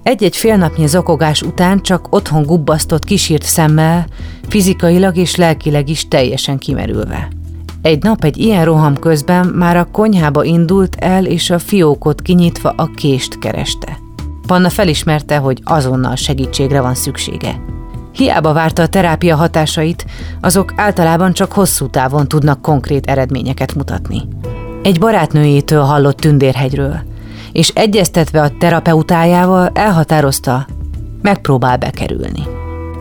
Egy-egy 0.04 0.36
félnapnyi 0.36 0.88
zokogás 0.88 1.42
után 1.42 1.82
csak 1.82 2.08
otthon 2.10 2.44
gubbasztott 2.44 3.06
kisírt 3.06 3.44
szemmel, 3.44 4.06
fizikailag 4.48 5.18
és 5.18 5.36
lelkileg 5.36 5.90
is 5.90 6.08
teljesen 6.08 6.58
kimerülve. 6.58 7.28
Egy 7.82 8.04
nap 8.04 8.24
egy 8.24 8.38
ilyen 8.38 8.66
roham 8.66 9.00
közben 9.00 9.46
már 9.46 9.78
a 9.78 9.88
konyhába 9.92 10.44
indult 10.44 10.96
el, 10.96 11.26
és 11.26 11.50
a 11.50 11.60
fiókot 11.60 12.22
kinyitva 12.22 12.74
a 12.78 12.92
kést 12.96 13.40
kereste. 13.40 13.98
Panna 14.48 14.70
felismerte, 14.70 15.38
hogy 15.38 15.62
azonnal 15.64 16.16
segítségre 16.16 16.82
van 16.82 16.96
szüksége. 16.96 17.60
Hiába 18.16 18.54
várta 18.54 18.82
a 18.82 18.88
terápia 18.88 19.36
hatásait, 19.36 20.06
azok 20.42 20.74
általában 20.76 21.34
csak 21.34 21.52
hosszú 21.52 21.90
távon 21.90 22.28
tudnak 22.28 22.62
konkrét 22.62 23.06
eredményeket 23.06 23.76
mutatni. 23.76 24.22
Egy 24.84 25.00
barátnőjétől 25.00 25.82
hallott 25.82 26.18
Tündérhegyről, 26.18 27.00
és 27.52 27.70
egyeztetve 27.70 28.42
a 28.42 28.52
terapeutájával 28.60 29.70
elhatározta, 29.74 30.68
megpróbál 31.22 31.78
bekerülni. 31.78 32.44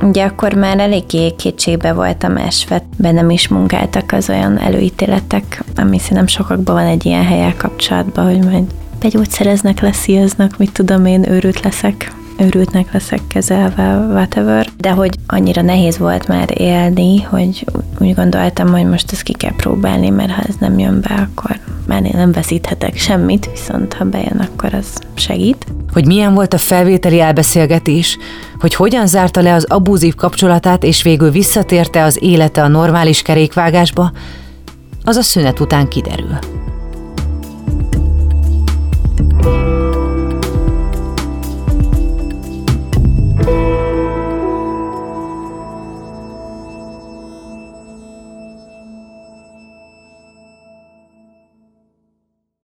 Ugye 0.02 0.24
akkor 0.24 0.54
már 0.54 0.78
eléggé 0.78 1.30
kétségbe 1.30 1.92
voltam 1.92 2.36
esve, 2.36 2.82
bennem 2.96 3.30
is 3.30 3.48
munkáltak 3.48 4.12
az 4.12 4.28
olyan 4.28 4.58
előítéletek, 4.58 5.64
ami 5.76 5.98
szerintem 5.98 6.26
sokakban 6.26 6.74
van 6.74 6.86
egy 6.86 7.06
ilyen 7.06 7.24
helyel 7.24 7.54
kapcsolatban, 7.56 8.24
hogy 8.24 8.44
majd 8.44 8.64
begyógyszereznek, 9.00 9.80
leszíjaznak, 9.80 10.58
mit 10.58 10.72
tudom 10.72 11.06
én, 11.06 11.30
őrült 11.30 11.60
leszek 11.60 12.12
őrültnek 12.38 12.92
leszek 12.92 13.20
kezelve, 13.26 13.96
whatever, 13.96 14.68
de 14.76 14.90
hogy 14.90 15.16
annyira 15.26 15.62
nehéz 15.62 15.98
volt 15.98 16.28
már 16.28 16.60
élni, 16.60 17.22
hogy 17.22 17.64
úgy 17.98 18.14
gondoltam, 18.14 18.68
hogy 18.68 18.84
most 18.84 19.12
ezt 19.12 19.22
ki 19.22 19.32
kell 19.32 19.54
próbálni, 19.56 20.10
mert 20.10 20.30
ha 20.30 20.42
ez 20.42 20.54
nem 20.60 20.78
jön 20.78 21.00
be, 21.00 21.14
akkor 21.14 21.58
már 21.86 22.04
én 22.04 22.12
nem 22.14 22.32
veszíthetek 22.32 22.96
semmit, 22.96 23.50
viszont 23.50 23.92
ha 23.92 24.04
bejön, 24.04 24.48
akkor 24.50 24.74
az 24.74 24.86
segít. 25.14 25.66
Hogy 25.92 26.06
milyen 26.06 26.34
volt 26.34 26.54
a 26.54 26.58
felvételi 26.58 27.20
elbeszélgetés, 27.20 28.18
hogy 28.58 28.74
hogyan 28.74 29.06
zárta 29.06 29.40
le 29.40 29.54
az 29.54 29.64
abúzív 29.64 30.14
kapcsolatát, 30.14 30.82
és 30.82 31.02
végül 31.02 31.30
visszatérte 31.30 32.02
az 32.02 32.22
élete 32.22 32.62
a 32.62 32.68
normális 32.68 33.22
kerékvágásba, 33.22 34.12
az 35.04 35.16
a 35.16 35.22
szünet 35.22 35.60
után 35.60 35.88
kiderül. 35.88 36.38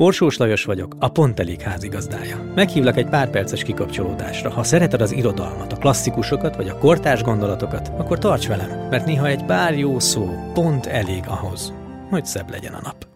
Orsós 0.00 0.36
Lajos 0.36 0.64
vagyok, 0.64 0.96
a 0.98 1.08
Pont 1.08 1.40
Elég 1.40 1.60
házigazdája. 1.60 2.52
Meghívlak 2.54 2.96
egy 2.96 3.08
pár 3.08 3.30
perces 3.30 3.62
kikapcsolódásra. 3.62 4.50
Ha 4.50 4.62
szereted 4.62 5.00
az 5.00 5.12
irodalmat, 5.12 5.72
a 5.72 5.76
klasszikusokat 5.76 6.56
vagy 6.56 6.68
a 6.68 6.78
kortárs 6.78 7.22
gondolatokat, 7.22 7.90
akkor 7.98 8.18
tarts 8.18 8.48
velem, 8.48 8.88
mert 8.90 9.06
néha 9.06 9.26
egy 9.26 9.44
pár 9.44 9.78
jó 9.78 9.98
szó 9.98 10.28
pont 10.52 10.86
elég 10.86 11.24
ahhoz, 11.26 11.72
hogy 12.10 12.24
szebb 12.24 12.50
legyen 12.50 12.72
a 12.72 12.80
nap. 12.82 13.06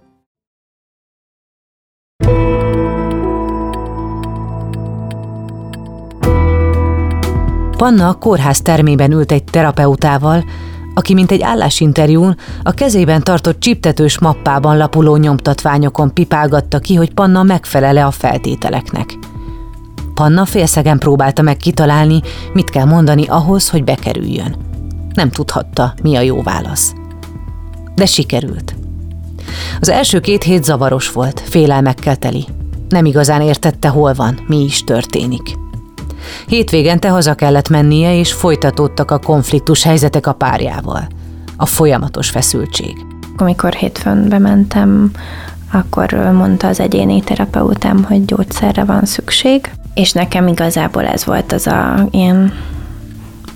Panna 7.77 8.09
a 8.09 8.19
kórház 8.19 8.63
termében 8.63 9.13
ült 9.13 9.33
egy 9.33 9.45
terapeutával, 9.45 10.45
aki 10.95 11.15
mint 11.15 11.31
egy 11.31 11.43
állásinterjún 11.43 12.37
a 12.63 12.71
kezében 12.71 13.23
tartott 13.23 13.61
csiptetős 13.61 14.19
mappában 14.19 14.77
lapuló 14.77 15.17
nyomtatványokon 15.17 16.15
pipálgatta 16.15 16.79
ki, 16.79 16.95
hogy 16.95 17.15
Panna 17.15 17.43
megfelele 17.43 18.07
a 18.07 18.11
feltételeknek. 18.11 19.19
Panna 20.15 20.45
félszegen 20.45 20.99
próbálta 20.99 21.43
meg 21.43 21.57
kitalálni, 21.57 22.21
mit 22.53 22.71
kell 22.71 22.85
mondani 22.85 23.27
ahhoz, 23.27 23.71
hogy 23.71 23.85
bekerüljön. 23.85 24.57
Nem 25.15 25.31
tudhatta, 25.31 25.95
mi 26.03 26.17
a 26.17 26.21
jó 26.21 26.43
válasz. 26.43 26.95
De 27.95 28.07
sikerült. 28.07 28.75
Az 29.81 29.89
első 29.89 30.21
két 30.21 30.43
hét 30.43 30.65
zavaros 30.65 31.13
volt, 31.13 31.41
félelmekkel 31.41 32.17
teli. 32.17 32.47
Nem 32.89 33.05
igazán 33.05 33.41
értette, 33.41 33.89
hol 33.89 34.13
van, 34.15 34.45
mi 34.47 34.65
is 34.65 34.85
történik. 34.85 35.64
Hétvégente 36.47 37.09
haza 37.09 37.35
kellett 37.35 37.69
mennie, 37.69 38.19
és 38.19 38.33
folytatódtak 38.33 39.11
a 39.11 39.19
konfliktus 39.19 39.83
helyzetek 39.83 40.27
a 40.27 40.33
párjával. 40.33 41.07
A 41.57 41.67
folyamatos 41.67 42.31
feszültség. 42.31 42.97
Amikor 43.37 43.73
hétfőn 43.73 44.29
bementem, 44.29 45.11
akkor 45.73 46.13
mondta 46.13 46.67
az 46.67 46.81
egyéni 46.81 47.21
terapeutám, 47.21 48.05
hogy 48.05 48.25
gyógyszerre 48.25 48.85
van 48.85 49.05
szükség, 49.05 49.71
és 49.95 50.13
nekem 50.13 50.47
igazából 50.47 51.05
ez 51.05 51.25
volt 51.25 51.53
az 51.53 51.67
a 51.67 52.07
ilyen 52.11 52.53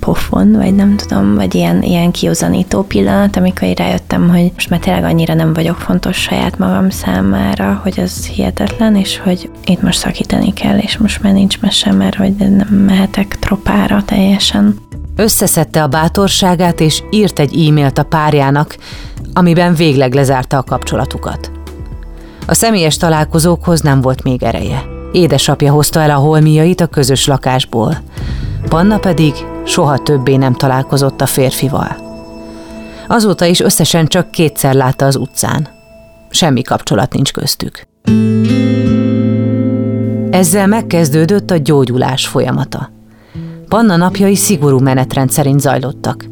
pofon, 0.00 0.52
vagy 0.52 0.74
nem 0.74 0.96
tudom, 0.96 1.34
vagy 1.34 1.54
ilyen, 1.54 1.82
ilyen 1.82 2.10
kiúzanító 2.10 2.82
pillanat, 2.82 3.36
amikor 3.36 3.68
rájöttem, 3.76 4.28
hogy 4.28 4.50
most 4.54 4.70
már 4.70 4.80
tényleg 4.80 5.04
annyira 5.04 5.34
nem 5.34 5.52
vagyok 5.52 5.76
fontos 5.76 6.16
saját 6.16 6.58
magam 6.58 6.90
számára, 6.90 7.80
hogy 7.82 8.00
az 8.00 8.26
hihetetlen, 8.26 8.96
és 8.96 9.18
hogy 9.18 9.50
itt 9.64 9.82
most 9.82 9.98
szakítani 9.98 10.52
kell, 10.52 10.78
és 10.78 10.96
most 10.96 11.22
már 11.22 11.32
nincs 11.32 11.60
mese, 11.60 11.92
mert 11.92 12.16
hogy 12.16 12.34
nem 12.36 12.68
mehetek 12.68 13.36
tropára 13.38 14.02
teljesen. 14.04 14.76
Összeszedte 15.16 15.82
a 15.82 15.86
bátorságát, 15.86 16.80
és 16.80 17.02
írt 17.10 17.38
egy 17.38 17.66
e-mailt 17.68 17.98
a 17.98 18.02
párjának, 18.02 18.76
amiben 19.32 19.74
végleg 19.74 20.14
lezárta 20.14 20.58
a 20.58 20.62
kapcsolatukat. 20.62 21.50
A 22.46 22.54
személyes 22.54 22.96
találkozókhoz 22.96 23.80
nem 23.80 24.00
volt 24.00 24.22
még 24.22 24.42
ereje. 24.42 24.84
Édesapja 25.12 25.72
hozta 25.72 26.00
el 26.00 26.10
a 26.10 26.14
holmiait 26.14 26.80
a 26.80 26.86
közös 26.86 27.26
lakásból. 27.26 27.96
Panna 28.68 28.98
pedig 28.98 29.32
soha 29.68 29.98
többé 29.98 30.36
nem 30.36 30.54
találkozott 30.54 31.20
a 31.20 31.26
férfival. 31.26 31.96
Azóta 33.08 33.44
is 33.44 33.60
összesen 33.60 34.06
csak 34.06 34.30
kétszer 34.30 34.74
látta 34.74 35.06
az 35.06 35.16
utcán. 35.16 35.68
Semmi 36.30 36.62
kapcsolat 36.62 37.12
nincs 37.12 37.32
köztük. 37.32 37.86
Ezzel 40.30 40.66
megkezdődött 40.66 41.50
a 41.50 41.56
gyógyulás 41.56 42.26
folyamata. 42.26 42.90
Panna 43.68 43.96
napjai 43.96 44.34
szigorú 44.34 44.78
menetrend 44.78 45.30
szerint 45.30 45.60
zajlottak. 45.60 46.24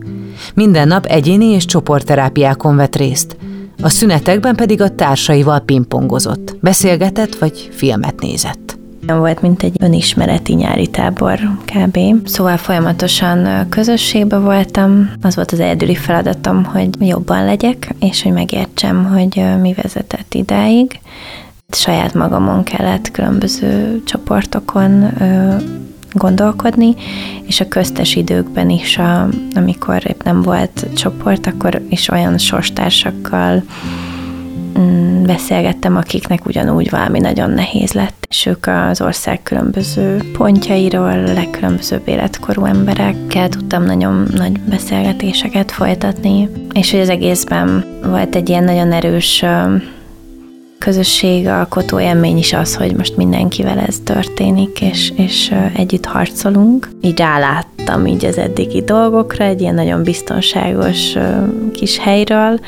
Minden 0.54 0.88
nap 0.88 1.04
egyéni 1.04 1.46
és 1.46 1.64
csoportterápiákon 1.64 2.76
vett 2.76 2.96
részt, 2.96 3.36
a 3.82 3.88
szünetekben 3.88 4.54
pedig 4.54 4.80
a 4.80 4.94
társaival 4.94 5.60
pingpongozott, 5.60 6.56
beszélgetett 6.60 7.34
vagy 7.34 7.68
filmet 7.72 8.20
nézett. 8.20 8.65
Volt, 9.06 9.40
mint 9.40 9.62
egy 9.62 9.76
önismereti 9.80 10.54
nyári 10.54 10.86
tábor 10.86 11.38
kb. 11.64 11.98
Szóval 12.24 12.56
folyamatosan 12.56 13.68
közösségbe 13.68 14.38
voltam. 14.38 15.10
Az 15.22 15.34
volt 15.34 15.52
az 15.52 15.60
egyedüli 15.60 15.94
feladatom, 15.94 16.64
hogy 16.64 16.88
jobban 16.98 17.44
legyek, 17.44 17.94
és 17.98 18.22
hogy 18.22 18.32
megértsem, 18.32 19.04
hogy 19.04 19.44
mi 19.60 19.74
vezetett 19.82 20.34
idáig. 20.34 21.00
Saját 21.70 22.14
magamon 22.14 22.62
kellett 22.62 23.10
különböző 23.10 24.02
csoportokon 24.04 25.12
gondolkodni, 26.12 26.94
és 27.42 27.60
a 27.60 27.68
köztes 27.68 28.14
időkben 28.14 28.70
is, 28.70 28.98
a, 28.98 29.28
amikor 29.54 30.02
épp 30.08 30.22
nem 30.22 30.42
volt 30.42 30.86
csoport, 30.94 31.46
akkor 31.46 31.82
is 31.88 32.08
olyan 32.08 32.38
sorstársakkal 32.38 33.62
beszélgettem, 35.22 35.96
akiknek 35.96 36.46
ugyanúgy 36.46 36.90
valami 36.90 37.18
nagyon 37.18 37.50
nehéz 37.50 37.92
lett, 37.92 38.26
és 38.28 38.46
ők 38.46 38.66
az 38.66 39.00
ország 39.00 39.42
különböző 39.42 40.30
pontjairól, 40.32 41.22
legkülönbözőbb 41.22 42.08
életkorú 42.08 42.64
emberekkel 42.64 43.48
tudtam 43.48 43.84
nagyon 43.84 44.26
nagy 44.34 44.60
beszélgetéseket 44.60 45.72
folytatni, 45.72 46.48
és 46.72 46.90
hogy 46.90 47.00
az 47.00 47.08
egészben 47.08 47.84
volt 48.02 48.34
egy 48.34 48.48
ilyen 48.48 48.64
nagyon 48.64 48.92
erős 48.92 49.44
közösségalkotó 50.78 52.00
élmény 52.00 52.36
is 52.36 52.52
az, 52.52 52.76
hogy 52.76 52.94
most 52.96 53.16
mindenkivel 53.16 53.78
ez 53.78 53.98
történik, 54.04 54.80
és, 54.80 55.12
és 55.16 55.54
együtt 55.76 56.04
harcolunk. 56.04 56.88
Így 57.00 57.18
ráláttam 57.18 58.06
így 58.06 58.24
az 58.24 58.38
eddigi 58.38 58.82
dolgokra, 58.82 59.44
egy 59.44 59.60
ilyen 59.60 59.74
nagyon 59.74 60.02
biztonságos 60.02 61.14
kis 61.72 61.98
helyről, 61.98 62.60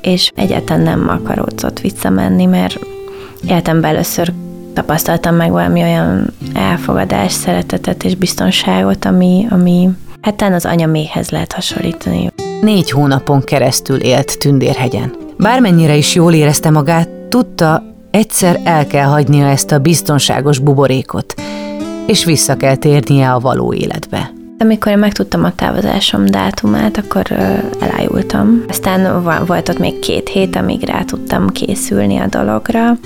és 0.00 0.30
egyáltalán 0.34 0.82
nem 0.82 1.08
akaródzott 1.08 1.80
visszamenni, 1.80 2.44
mert 2.44 2.78
életemben 3.48 3.90
először 3.90 4.32
tapasztaltam 4.72 5.34
meg 5.34 5.50
valami 5.50 5.82
olyan 5.82 6.34
elfogadás, 6.54 7.32
szeretetet 7.32 8.04
és 8.04 8.14
biztonságot, 8.14 9.04
ami, 9.04 9.46
ami 9.50 9.88
hát 10.20 10.34
talán 10.34 10.54
az 10.54 10.64
anyaméhez 10.64 11.30
lehet 11.30 11.52
hasonlítani. 11.52 12.30
Négy 12.60 12.90
hónapon 12.90 13.42
keresztül 13.42 13.96
élt 13.96 14.38
Tündérhegyen. 14.38 15.14
Bármennyire 15.36 15.96
is 15.96 16.14
jól 16.14 16.32
érezte 16.32 16.70
magát, 16.70 17.08
tudta, 17.08 17.82
egyszer 18.10 18.60
el 18.64 18.86
kell 18.86 19.06
hagynia 19.06 19.46
ezt 19.46 19.72
a 19.72 19.78
biztonságos 19.78 20.58
buborékot, 20.58 21.34
és 22.06 22.24
vissza 22.24 22.56
kell 22.56 22.76
térnie 22.76 23.32
a 23.32 23.40
való 23.40 23.74
életbe. 23.74 24.30
Amikor 24.60 24.92
én 24.92 24.98
megtudtam 24.98 25.44
a 25.44 25.54
távozásom 25.54 26.26
dátumát, 26.26 26.96
akkor 26.96 27.32
elájultam. 27.80 28.64
Aztán 28.68 29.22
volt 29.46 29.68
ott 29.68 29.78
még 29.78 29.98
két 29.98 30.28
hét, 30.28 30.56
amíg 30.56 30.82
rá 30.82 31.02
tudtam 31.02 31.48
készülni 31.48 32.18
a 32.18 32.26
dologra. 32.26 32.98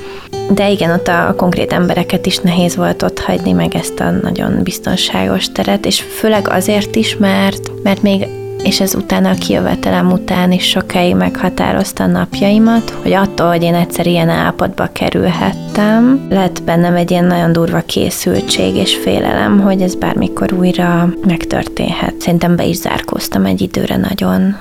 De 0.51 0.71
igen, 0.71 0.91
ott 0.91 1.09
a 1.09 1.35
konkrét 1.37 1.73
embereket 1.73 2.27
is 2.27 2.39
nehéz 2.39 2.77
volt 2.77 3.03
ott 3.03 3.19
hagyni, 3.19 3.53
meg 3.53 3.75
ezt 3.75 4.01
a 4.01 4.11
nagyon 4.11 4.63
biztonságos 4.63 5.53
teret, 5.53 5.87
és 5.87 6.01
főleg 6.01 6.49
azért 6.49 6.97
is, 6.97 7.17
mert, 7.17 7.71
mert 7.83 8.03
még 8.03 8.27
és 8.73 8.81
ez 8.81 8.95
utána 8.95 9.31
a 9.31 9.35
kijövetelem 9.35 10.13
után 10.13 10.53
is 10.53 10.69
sokáig 10.69 11.15
meghatározta 11.15 12.05
a 12.05 12.07
napjaimat, 12.07 12.91
hogy 13.03 13.13
attól, 13.13 13.49
hogy 13.49 13.63
én 13.63 13.75
egyszer 13.75 14.07
ilyen 14.07 14.29
állapotba 14.29 14.89
kerülhettem, 14.93 16.27
lett 16.31 16.63
bennem 16.63 16.95
egy 16.95 17.11
ilyen 17.11 17.25
nagyon 17.25 17.53
durva 17.53 17.81
készültség 17.81 18.75
és 18.77 18.97
félelem, 18.97 19.61
hogy 19.61 19.83
ez 19.83 19.95
bármikor 19.95 20.53
újra 20.53 21.09
megtörténhet. 21.27 22.15
Szerintem 22.21 22.57
be 22.57 22.65
is 22.65 22.77
zárkóztam 22.77 23.45
egy 23.45 23.61
időre 23.61 23.97
nagyon. 23.97 24.57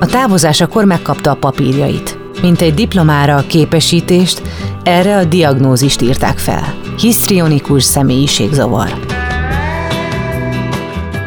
A 0.00 0.06
távozásakor 0.06 0.84
megkapta 0.84 1.30
a 1.30 1.36
papírjait. 1.36 2.18
Mint 2.42 2.60
egy 2.60 2.74
diplomára 2.74 3.36
a 3.36 3.46
képesítést, 3.46 4.42
erre 4.82 5.16
a 5.16 5.24
diagnózist 5.24 6.02
írták 6.02 6.38
fel. 6.38 6.74
Hisztrionikus 6.98 7.82
személyiségzavar. 7.82 9.21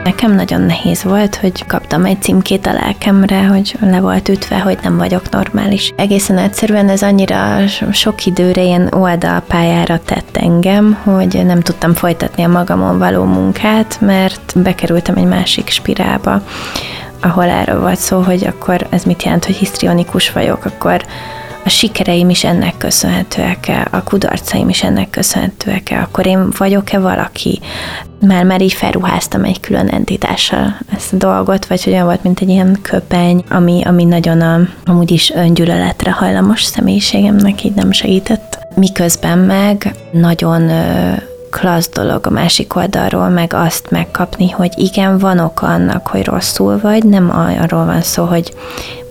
Nekem 0.06 0.36
nagyon 0.36 0.62
nehéz 0.62 1.04
volt, 1.04 1.36
hogy 1.36 1.66
kaptam 1.66 2.06
egy 2.06 2.22
címkét 2.22 2.66
a 2.66 2.74
lelkemre, 2.74 3.46
hogy 3.46 3.76
le 3.82 4.00
volt 4.00 4.30
ütve, 4.30 4.60
hogy 4.60 4.78
nem 4.84 4.98
vagyok 4.98 5.30
normális. 5.30 5.94
Egészen 5.96 6.38
egyszerűen 6.38 6.90
ez 6.90 7.02
annyira 7.02 7.68
sok 7.92 8.26
időre 8.26 8.64
ilyen 8.64 8.88
oldalpályára 8.94 10.00
tett 10.00 10.38
engem, 10.38 10.94
hogy 11.04 11.46
nem 11.46 11.62
tudtam 11.62 11.94
folytatni 11.94 12.44
a 12.44 12.48
magamon 12.48 12.98
való 12.98 13.24
munkát, 13.24 13.98
mert 14.02 14.54
bekerültem 14.56 15.16
egy 15.16 15.28
másik 15.28 15.70
spirálba, 15.70 16.42
ahol 17.22 17.46
erről 17.50 17.80
volt 17.80 18.00
szó, 18.00 18.22
hogy 18.22 18.46
akkor 18.46 18.88
ez 18.90 19.04
mit 19.04 19.24
jelent, 19.24 19.46
hogy 19.46 19.56
hisztrionikus 19.56 20.32
vagyok, 20.32 20.66
akkor 20.66 21.06
a 21.66 21.70
sikereim 21.70 22.30
is 22.30 22.44
ennek 22.44 22.78
köszönhetőek-e, 22.78 23.88
a 23.92 24.04
kudarcaim 24.04 24.70
is 24.70 24.84
ennek 24.84 25.10
köszönhetőek-e, 25.10 26.02
akkor 26.02 26.26
én 26.26 26.50
vagyok-e 26.58 27.00
valaki? 27.00 27.60
Már, 28.22 28.44
már 28.44 28.62
így 28.62 28.74
felruháztam 28.74 29.44
egy 29.44 29.60
külön 29.60 29.88
entitással 29.88 30.78
ezt 30.96 31.14
a 31.14 31.18
dolgot, 31.18 31.66
vagy 31.66 31.84
olyan 31.88 32.06
volt, 32.06 32.24
mint 32.24 32.40
egy 32.40 32.50
ilyen 32.50 32.80
köpeny, 32.82 33.44
ami, 33.50 33.82
ami 33.86 34.04
nagyon 34.04 34.42
a, 34.42 34.60
amúgy 34.86 35.12
is 35.12 35.32
öngyűlöletre 35.32 36.12
hajlamos 36.12 36.64
személyiségemnek 36.64 37.64
így 37.64 37.74
nem 37.74 37.92
segített. 37.92 38.60
Miközben 38.76 39.38
meg 39.38 39.96
nagyon 40.12 40.72
klassz 41.50 41.90
dolog 41.94 42.28
a 42.28 42.30
másik 42.30 42.76
oldalról, 42.76 43.30
meg 43.30 43.54
azt 43.54 43.90
megkapni, 43.90 44.50
hogy 44.50 44.72
igen, 44.76 45.18
van 45.18 45.40
oka 45.40 45.68
annak, 45.68 46.08
hogy 46.08 46.26
rosszul 46.26 46.80
vagy, 46.80 47.04
nem 47.04 47.32
arról 47.60 47.86
van 47.86 48.02
szó, 48.02 48.24
hogy 48.24 48.54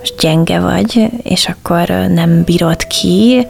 most 0.05 0.21
gyenge 0.21 0.61
vagy, 0.61 1.11
és 1.23 1.49
akkor 1.49 1.88
nem 1.88 2.43
bírod 2.43 2.87
ki, 2.87 3.47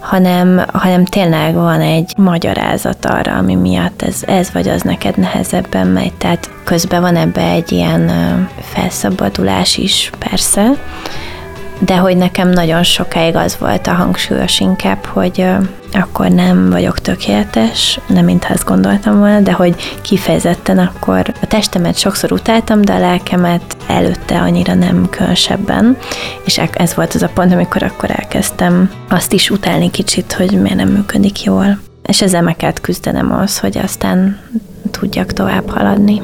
hanem, 0.00 0.64
hanem 0.72 1.04
tényleg 1.04 1.54
van 1.54 1.80
egy 1.80 2.12
magyarázat 2.16 3.04
arra, 3.04 3.32
ami 3.36 3.54
miatt 3.54 4.02
ez, 4.02 4.22
ez 4.26 4.52
vagy 4.52 4.68
az 4.68 4.82
neked 4.82 5.18
nehezebben 5.18 5.86
megy. 5.86 6.12
Tehát 6.12 6.50
közben 6.64 7.00
van 7.00 7.16
ebbe 7.16 7.42
egy 7.50 7.72
ilyen 7.72 8.10
felszabadulás 8.60 9.76
is, 9.76 10.10
persze, 10.18 10.70
de 11.78 11.96
hogy 11.96 12.16
nekem 12.16 12.48
nagyon 12.48 12.82
sokáig 12.82 13.36
az 13.36 13.56
volt 13.58 13.86
a 13.86 13.92
hangsúlyos 13.92 14.60
inkább, 14.60 15.04
hogy 15.04 15.46
akkor 15.94 16.28
nem 16.28 16.70
vagyok 16.70 16.98
tökéletes, 16.98 18.00
nem 18.06 18.24
mintha 18.24 18.54
ezt 18.54 18.64
gondoltam 18.64 19.18
volna, 19.18 19.40
de 19.40 19.52
hogy 19.52 19.74
kifejezetten 20.02 20.78
akkor 20.78 21.34
a 21.42 21.46
testemet 21.46 21.98
sokszor 21.98 22.32
utáltam, 22.32 22.80
de 22.80 22.92
a 22.92 22.98
lelkemet 22.98 23.76
előtte 23.86 24.40
annyira 24.40 24.74
nem 24.74 25.08
különösebben, 25.10 25.96
és 26.44 26.58
e- 26.58 26.68
ez 26.72 26.94
volt 26.94 27.14
az 27.14 27.22
a 27.22 27.30
pont, 27.34 27.52
amikor 27.52 27.82
akkor 27.82 28.10
elkezdtem 28.10 28.90
azt 29.08 29.32
is 29.32 29.50
utálni 29.50 29.90
kicsit, 29.90 30.32
hogy 30.32 30.60
miért 30.60 30.76
nem 30.76 30.88
működik 30.88 31.42
jól. 31.42 31.78
És 32.06 32.22
ezzel 32.22 32.42
meg 32.42 32.56
kellett 32.56 32.80
küzdenem 32.80 33.32
az, 33.32 33.58
hogy 33.58 33.78
aztán 33.78 34.38
tudjak 34.90 35.32
tovább 35.32 35.70
haladni. 35.70 36.22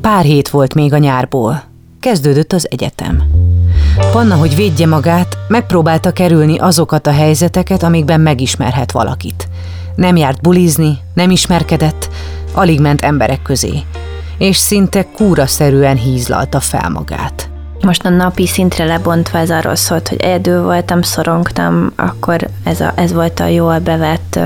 Pár 0.00 0.24
hét 0.24 0.48
volt 0.48 0.74
még 0.74 0.92
a 0.92 0.98
nyárból. 0.98 1.62
Kezdődött 2.00 2.52
az 2.52 2.66
egyetem. 2.70 3.22
Panna, 3.96 4.34
hogy 4.34 4.56
védje 4.56 4.86
magát, 4.86 5.38
megpróbálta 5.48 6.12
kerülni 6.12 6.58
azokat 6.58 7.06
a 7.06 7.12
helyzeteket, 7.12 7.82
amikben 7.82 8.20
megismerhet 8.20 8.92
valakit. 8.92 9.48
Nem 9.94 10.16
járt 10.16 10.40
bulizni, 10.40 10.98
nem 11.14 11.30
ismerkedett, 11.30 12.08
alig 12.52 12.80
ment 12.80 13.00
emberek 13.00 13.42
közé, 13.42 13.82
és 14.38 14.56
szinte 14.56 15.06
kúraszerűen 15.16 15.96
hízlalta 15.96 16.60
fel 16.60 16.90
magát. 16.90 17.50
Most 17.80 18.04
a 18.04 18.08
napi 18.08 18.46
szintre 18.46 18.84
lebontva 18.84 19.38
ez 19.38 19.50
arról 19.50 19.74
szólt, 19.74 20.08
hogy 20.08 20.20
egyedül 20.20 20.62
voltam, 20.62 21.02
szorongtam, 21.02 21.92
akkor 21.96 22.48
ez, 22.64 22.80
a, 22.80 22.92
ez 22.96 23.12
volt 23.12 23.40
a 23.40 23.46
jól 23.46 23.78
bevett 23.78 24.38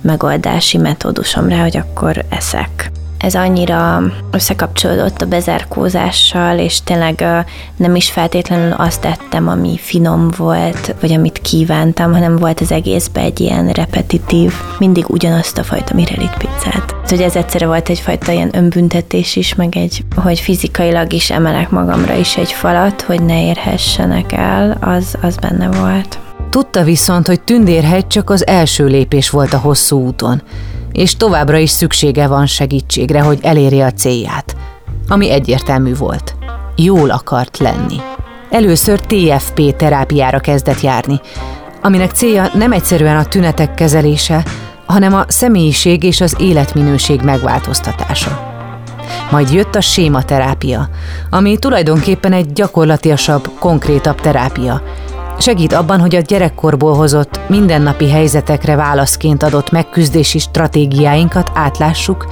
megoldási 0.00 0.78
metódusom 0.78 1.48
rá, 1.48 1.62
hogy 1.62 1.76
akkor 1.76 2.24
eszek 2.28 2.90
ez 3.22 3.34
annyira 3.34 4.02
összekapcsolódott 4.30 5.22
a 5.22 5.26
bezárkózással, 5.26 6.58
és 6.58 6.82
tényleg 6.82 7.24
nem 7.76 7.94
is 7.94 8.10
feltétlenül 8.10 8.72
azt 8.72 9.00
tettem, 9.00 9.48
ami 9.48 9.78
finom 9.78 10.30
volt, 10.36 10.94
vagy 11.00 11.12
amit 11.12 11.38
kívántam, 11.38 12.12
hanem 12.12 12.36
volt 12.36 12.60
az 12.60 12.72
egészben 12.72 13.24
egy 13.24 13.40
ilyen 13.40 13.68
repetitív, 13.68 14.52
mindig 14.78 15.04
ugyanazt 15.08 15.58
a 15.58 15.62
fajta 15.62 15.94
mirelit 15.94 16.36
pizzát. 16.36 16.94
Hogy 17.06 17.20
ez 17.20 17.36
egyszerre 17.36 17.66
volt 17.66 17.88
egyfajta 17.88 18.32
ilyen 18.32 18.56
önbüntetés 18.56 19.36
is, 19.36 19.54
meg 19.54 19.76
egy, 19.76 20.04
hogy 20.16 20.40
fizikailag 20.40 21.12
is 21.12 21.30
emelek 21.30 21.70
magamra 21.70 22.14
is 22.14 22.36
egy 22.36 22.52
falat, 22.52 23.02
hogy 23.02 23.22
ne 23.22 23.46
érhessenek 23.46 24.32
el, 24.32 24.76
az, 24.80 25.14
az 25.22 25.36
benne 25.36 25.70
volt. 25.70 26.18
Tudta 26.50 26.82
viszont, 26.82 27.26
hogy 27.26 27.40
Tündérhegy 27.40 28.06
csak 28.06 28.30
az 28.30 28.46
első 28.46 28.86
lépés 28.86 29.30
volt 29.30 29.52
a 29.52 29.58
hosszú 29.58 30.06
úton, 30.06 30.42
és 30.92 31.16
továbbra 31.16 31.56
is 31.56 31.70
szüksége 31.70 32.26
van 32.26 32.46
segítségre, 32.46 33.20
hogy 33.20 33.38
elérje 33.42 33.86
a 33.86 33.92
célját, 33.92 34.56
ami 35.08 35.30
egyértelmű 35.30 35.94
volt. 35.94 36.34
Jól 36.76 37.10
akart 37.10 37.58
lenni. 37.58 37.96
Először 38.50 39.00
TFP 39.00 39.76
terápiára 39.76 40.38
kezdett 40.38 40.80
járni, 40.80 41.20
aminek 41.82 42.10
célja 42.10 42.50
nem 42.54 42.72
egyszerűen 42.72 43.16
a 43.16 43.24
tünetek 43.24 43.74
kezelése, 43.74 44.44
hanem 44.86 45.14
a 45.14 45.24
személyiség 45.28 46.02
és 46.02 46.20
az 46.20 46.36
életminőség 46.38 47.20
megváltoztatása. 47.20 48.50
Majd 49.30 49.52
jött 49.52 49.74
a 49.74 49.80
sématerápia, 49.80 50.88
ami 51.30 51.58
tulajdonképpen 51.58 52.32
egy 52.32 52.52
gyakorlatiasabb, 52.52 53.50
konkrétabb 53.58 54.20
terápia, 54.20 54.82
Segít 55.42 55.72
abban, 55.72 56.00
hogy 56.00 56.14
a 56.14 56.20
gyerekkorból 56.20 56.94
hozott, 56.94 57.40
mindennapi 57.48 58.10
helyzetekre 58.10 58.76
válaszként 58.76 59.42
adott 59.42 59.70
megküzdési 59.70 60.38
stratégiáinkat 60.38 61.50
átlássuk, 61.54 62.26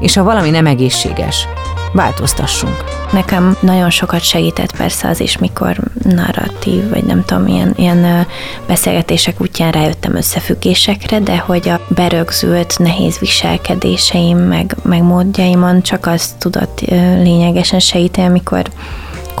és 0.00 0.16
ha 0.16 0.22
valami 0.22 0.50
nem 0.50 0.66
egészséges, 0.66 1.48
változtassunk. 1.92 2.84
Nekem 3.12 3.56
nagyon 3.60 3.90
sokat 3.90 4.20
segített 4.20 4.76
persze 4.76 5.08
az 5.08 5.20
is, 5.20 5.38
mikor 5.38 5.76
narratív, 6.02 6.90
vagy 6.90 7.04
nem 7.04 7.24
tudom, 7.24 7.46
ilyen, 7.46 7.72
ilyen 7.76 8.26
beszélgetések 8.66 9.40
útján 9.40 9.72
rájöttem 9.72 10.16
összefüggésekre, 10.16 11.20
de 11.20 11.38
hogy 11.38 11.68
a 11.68 11.80
berögzült 11.88 12.78
nehéz 12.78 13.18
viselkedéseim, 13.18 14.38
meg, 14.38 14.76
meg 14.82 15.02
módjaimon 15.02 15.82
csak 15.82 16.06
azt 16.06 16.36
tudott 16.38 16.80
lényegesen 17.22 17.80
segíteni, 17.80 18.26
amikor 18.26 18.62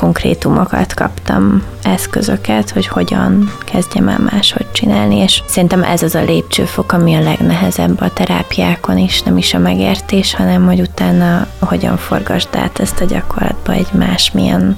konkrétumokat 0.00 0.94
kaptam, 0.94 1.62
eszközöket, 1.82 2.70
hogy 2.70 2.86
hogyan 2.86 3.52
kezdjem 3.64 4.08
el 4.08 4.18
máshogy 4.18 4.72
csinálni, 4.72 5.16
és 5.16 5.42
szerintem 5.46 5.82
ez 5.82 6.02
az 6.02 6.14
a 6.14 6.22
lépcsőfok, 6.22 6.92
ami 6.92 7.14
a 7.14 7.20
legnehezebb 7.20 8.00
a 8.00 8.12
terápiákon 8.12 8.98
is, 8.98 9.22
nem 9.22 9.36
is 9.36 9.54
a 9.54 9.58
megértés, 9.58 10.34
hanem 10.34 10.66
hogy 10.66 10.80
utána 10.80 11.46
hogyan 11.58 11.96
forgasd 11.96 12.48
át 12.56 12.78
ezt 12.78 13.00
a 13.00 13.04
gyakorlatba 13.04 13.72
egy 13.72 13.88
másmilyen 13.92 14.76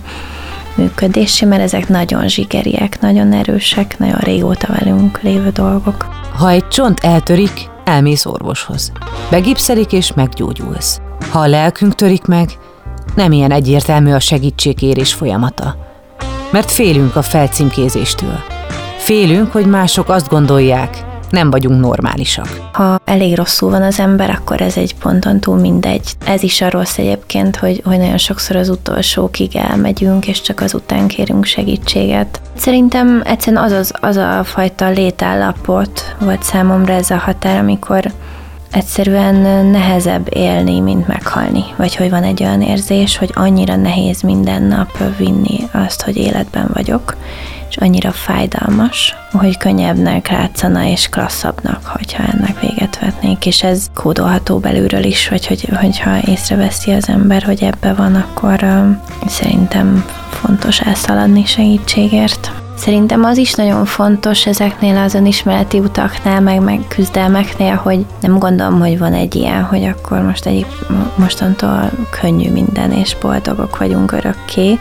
működési, 0.74 1.44
mert 1.44 1.62
ezek 1.62 1.88
nagyon 1.88 2.28
zsigeriek, 2.28 3.00
nagyon 3.00 3.32
erősek, 3.32 3.98
nagyon 3.98 4.18
régóta 4.18 4.72
velünk 4.78 5.20
lévő 5.20 5.50
dolgok. 5.50 6.06
Ha 6.34 6.50
egy 6.50 6.68
csont 6.68 7.00
eltörik, 7.00 7.70
elmész 7.84 8.26
orvoshoz. 8.26 8.92
Begipszelik 9.30 9.92
és 9.92 10.12
meggyógyulsz. 10.12 11.00
Ha 11.30 11.38
a 11.38 11.46
lelkünk 11.46 11.94
törik 11.94 12.24
meg, 12.24 12.48
nem 13.14 13.32
ilyen 13.32 13.50
egyértelmű 13.50 14.12
a 14.12 14.20
segítségkérés 14.20 15.12
folyamata. 15.12 15.76
Mert 16.50 16.70
félünk 16.70 17.16
a 17.16 17.22
felcímkézéstől. 17.22 18.38
Félünk, 18.96 19.52
hogy 19.52 19.66
mások 19.66 20.08
azt 20.08 20.28
gondolják, 20.28 21.04
nem 21.30 21.50
vagyunk 21.50 21.80
normálisak. 21.80 22.60
Ha 22.72 23.00
elég 23.04 23.36
rosszul 23.36 23.70
van 23.70 23.82
az 23.82 24.00
ember, 24.00 24.30
akkor 24.30 24.60
ez 24.60 24.76
egy 24.76 24.94
ponton 24.94 25.40
túl 25.40 25.56
mindegy. 25.56 26.12
Ez 26.26 26.42
is 26.42 26.60
a 26.60 26.70
rossz 26.70 26.98
egyébként, 26.98 27.56
hogy, 27.56 27.80
hogy 27.84 27.98
nagyon 27.98 28.18
sokszor 28.18 28.56
az 28.56 28.68
utolsókig 28.68 29.56
elmegyünk, 29.56 30.28
és 30.28 30.40
csak 30.40 30.60
azután 30.60 31.06
kérünk 31.06 31.44
segítséget. 31.44 32.40
Szerintem 32.56 33.22
egyszerűen 33.24 33.62
az, 33.62 33.72
az, 33.72 33.92
az 34.00 34.16
a 34.16 34.44
fajta 34.44 34.88
létállapot 34.88 36.16
volt 36.18 36.42
számomra 36.42 36.92
ez 36.92 37.10
a 37.10 37.16
határ, 37.16 37.58
amikor 37.58 38.12
egyszerűen 38.72 39.66
nehezebb 39.66 40.26
élni, 40.30 40.80
mint 40.80 41.06
meghalni. 41.06 41.64
Vagy 41.76 41.96
hogy 41.96 42.10
van 42.10 42.22
egy 42.22 42.42
olyan 42.42 42.62
érzés, 42.62 43.16
hogy 43.16 43.30
annyira 43.34 43.76
nehéz 43.76 44.20
minden 44.20 44.62
nap 44.62 45.16
vinni 45.16 45.58
azt, 45.72 46.02
hogy 46.02 46.16
életben 46.16 46.70
vagyok, 46.72 47.16
és 47.68 47.76
annyira 47.76 48.10
fájdalmas, 48.10 49.16
hogy 49.32 49.56
könnyebbnek 49.56 50.28
látszana 50.28 50.84
és 50.84 51.08
klasszabbnak, 51.08 51.86
hogyha 51.86 52.22
ennek 52.22 52.60
véget 52.60 52.98
vetnék, 53.00 53.46
és 53.46 53.62
ez 53.62 53.86
kódolható 53.94 54.58
belülről 54.58 55.04
is, 55.04 55.28
vagy 55.28 55.46
hogy, 55.46 55.68
hogyha 55.80 56.18
észreveszi 56.26 56.92
az 56.92 57.08
ember, 57.08 57.42
hogy 57.42 57.62
ebbe 57.62 57.94
van, 57.94 58.14
akkor 58.14 58.62
uh, 58.62 58.96
szerintem 59.26 60.04
fontos 60.30 60.80
elszaladni 60.80 61.44
segítségért. 61.44 62.61
Szerintem 62.76 63.24
az 63.24 63.36
is 63.36 63.52
nagyon 63.52 63.84
fontos 63.84 64.46
ezeknél 64.46 64.96
az 64.96 65.14
önismereti 65.14 65.78
utaknál, 65.78 66.40
meg, 66.40 66.60
meg 66.60 66.80
küzdelmeknél, 66.88 67.74
hogy 67.74 68.04
nem 68.20 68.38
gondolom, 68.38 68.80
hogy 68.80 68.98
van 68.98 69.12
egy 69.12 69.34
ilyen, 69.34 69.62
hogy 69.62 69.84
akkor 69.84 70.20
most 70.20 70.46
egy 70.46 70.66
mostantól 71.16 71.90
könnyű 72.20 72.50
minden, 72.50 72.92
és 72.92 73.16
boldogok 73.20 73.78
vagyunk 73.78 74.12
örökké, 74.12 74.78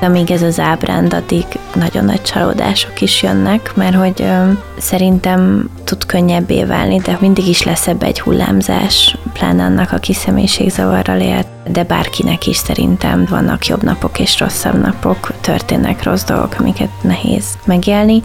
amíg 0.00 0.30
ez 0.30 0.42
az 0.42 0.58
ábránd, 0.58 1.14
addig 1.14 1.44
nagyon 1.74 2.04
nagy 2.04 2.22
csalódások 2.22 3.00
is 3.00 3.22
jönnek, 3.22 3.72
mert 3.74 3.94
hogy 3.94 4.22
ö, 4.22 4.50
szerintem 4.78 5.70
tud 5.84 6.06
könnyebbé 6.06 6.64
válni, 6.64 6.98
de 6.98 7.16
mindig 7.20 7.48
is 7.48 7.62
lesz 7.62 7.86
ebbe 7.86 8.06
egy 8.06 8.20
hullámzás, 8.20 9.16
pláne 9.32 9.64
annak, 9.64 9.92
aki 9.92 10.14
személyiségzavarral 10.14 11.20
élt, 11.20 11.55
de 11.68 11.82
bárkinek 11.84 12.46
is 12.46 12.56
szerintem 12.56 13.26
vannak 13.30 13.66
jobb 13.66 13.82
napok 13.82 14.18
és 14.18 14.38
rosszabb 14.40 14.80
napok, 14.80 15.32
történnek 15.40 16.02
rossz 16.02 16.24
dolgok, 16.24 16.54
amiket 16.58 16.90
nehéz 17.02 17.44
megélni, 17.64 18.22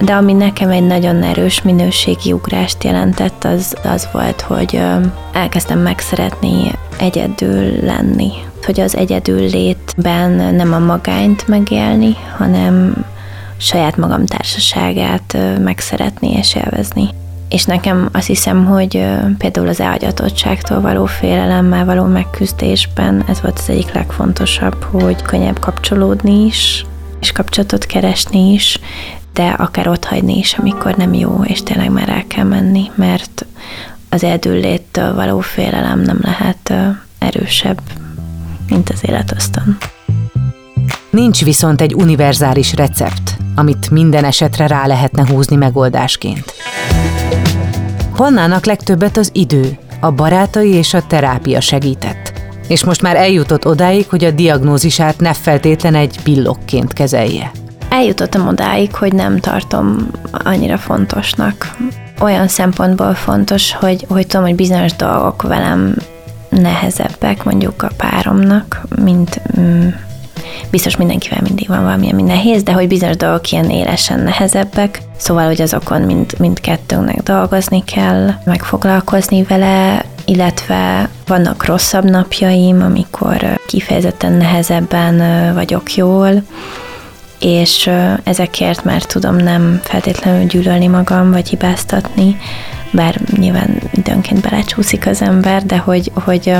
de 0.00 0.12
ami 0.12 0.32
nekem 0.32 0.70
egy 0.70 0.86
nagyon 0.86 1.22
erős 1.22 1.62
minőségi 1.62 2.32
ugrást 2.32 2.84
jelentett, 2.84 3.44
az, 3.44 3.76
az 3.84 4.08
volt, 4.12 4.40
hogy 4.40 4.82
elkezdtem 5.32 5.78
megszeretni 5.78 6.72
egyedül 6.98 7.84
lenni. 7.84 8.30
Hogy 8.64 8.80
az 8.80 8.96
egyedül 8.96 9.40
létben 9.40 10.54
nem 10.54 10.72
a 10.72 10.78
magányt 10.78 11.48
megélni, 11.48 12.16
hanem 12.36 13.04
saját 13.56 13.96
magam 13.96 14.26
társaságát 14.26 15.36
meg 15.58 15.78
szeretni 15.78 16.32
és 16.32 16.54
élvezni. 16.54 17.08
És 17.50 17.64
nekem 17.64 18.08
azt 18.12 18.26
hiszem, 18.26 18.64
hogy 18.64 19.06
például 19.38 19.68
az 19.68 19.80
elhagyatottságtól 19.80 20.80
való 20.80 21.04
félelemmel 21.04 21.84
való 21.84 22.04
megküzdésben 22.04 23.24
ez 23.28 23.40
volt 23.40 23.58
az 23.58 23.68
egyik 23.68 23.92
legfontosabb, 23.92 24.82
hogy 24.82 25.22
könnyebb 25.22 25.58
kapcsolódni 25.58 26.44
is, 26.44 26.86
és 27.20 27.32
kapcsolatot 27.32 27.86
keresni 27.86 28.52
is, 28.52 28.78
de 29.32 29.48
akár 29.48 29.88
ott 29.88 30.04
hagyni 30.04 30.38
is, 30.38 30.54
amikor 30.58 30.94
nem 30.96 31.14
jó, 31.14 31.44
és 31.44 31.62
tényleg 31.62 31.90
már 31.90 32.08
el 32.08 32.24
kell 32.26 32.44
menni, 32.44 32.90
mert 32.94 33.46
az 34.08 34.24
eldülléttől 34.24 35.14
való 35.14 35.40
félelem 35.40 36.00
nem 36.00 36.18
lehet 36.22 36.74
erősebb, 37.18 37.80
mint 38.68 38.90
az 38.90 39.00
életösztön. 39.02 39.78
Nincs 41.10 41.44
viszont 41.44 41.80
egy 41.80 41.94
univerzális 41.94 42.74
recept, 42.74 43.36
amit 43.54 43.90
minden 43.90 44.24
esetre 44.24 44.66
rá 44.66 44.86
lehetne 44.86 45.26
húzni 45.28 45.56
megoldásként. 45.56 46.52
Pannának 48.20 48.64
legtöbbet 48.64 49.16
az 49.16 49.30
idő, 49.32 49.78
a 50.00 50.10
barátai 50.10 50.68
és 50.74 50.94
a 50.94 51.06
terápia 51.06 51.60
segített. 51.60 52.32
És 52.68 52.84
most 52.84 53.02
már 53.02 53.16
eljutott 53.16 53.66
odáig, 53.66 54.08
hogy 54.08 54.24
a 54.24 54.30
diagnózisát 54.30 55.20
ne 55.20 55.32
feltétlen 55.32 55.94
egy 55.94 56.22
pillokként 56.22 56.92
kezelje. 56.92 57.50
Eljutottam 57.88 58.48
odáig, 58.48 58.94
hogy 58.94 59.12
nem 59.12 59.38
tartom 59.38 60.10
annyira 60.32 60.78
fontosnak. 60.78 61.76
Olyan 62.20 62.48
szempontból 62.48 63.14
fontos, 63.14 63.72
hogy, 63.74 64.04
hogy 64.08 64.26
tudom, 64.26 64.46
hogy 64.46 64.54
bizonyos 64.54 64.96
dolgok 64.96 65.42
velem 65.42 65.94
nehezebbek 66.48 67.44
mondjuk 67.44 67.82
a 67.82 67.90
páromnak, 67.96 68.80
mint 69.02 69.40
mm, 69.60 69.88
biztos 70.70 70.96
mindenkivel 70.96 71.40
mindig 71.42 71.68
van 71.68 71.82
valami, 71.82 72.12
ami 72.12 72.22
nehéz, 72.22 72.62
de 72.62 72.72
hogy 72.72 72.88
bizonyos 72.88 73.16
dolgok 73.16 73.50
ilyen 73.50 73.70
élesen 73.70 74.20
nehezebbek, 74.20 75.02
szóval, 75.16 75.46
hogy 75.46 75.60
azokon 75.62 76.02
mind, 76.02 76.34
mindkettőnknek 76.38 77.22
dolgozni 77.22 77.84
kell, 77.84 78.30
megfoglalkozni 78.44 79.42
vele, 79.42 80.04
illetve 80.24 81.08
vannak 81.26 81.64
rosszabb 81.64 82.10
napjaim, 82.10 82.82
amikor 82.82 83.60
kifejezetten 83.66 84.32
nehezebben 84.32 85.22
vagyok 85.54 85.94
jól, 85.94 86.42
és 87.40 87.90
ezekért 88.24 88.84
már 88.84 89.02
tudom 89.02 89.36
nem 89.36 89.80
feltétlenül 89.82 90.46
gyűlölni 90.46 90.86
magam, 90.86 91.30
vagy 91.30 91.48
hibáztatni, 91.48 92.36
bár 92.92 93.20
nyilván 93.36 93.82
időnként 93.92 94.40
belecsúszik 94.40 95.06
az 95.06 95.22
ember, 95.22 95.64
de 95.64 95.78
hogy, 95.78 96.10
hogy 96.14 96.52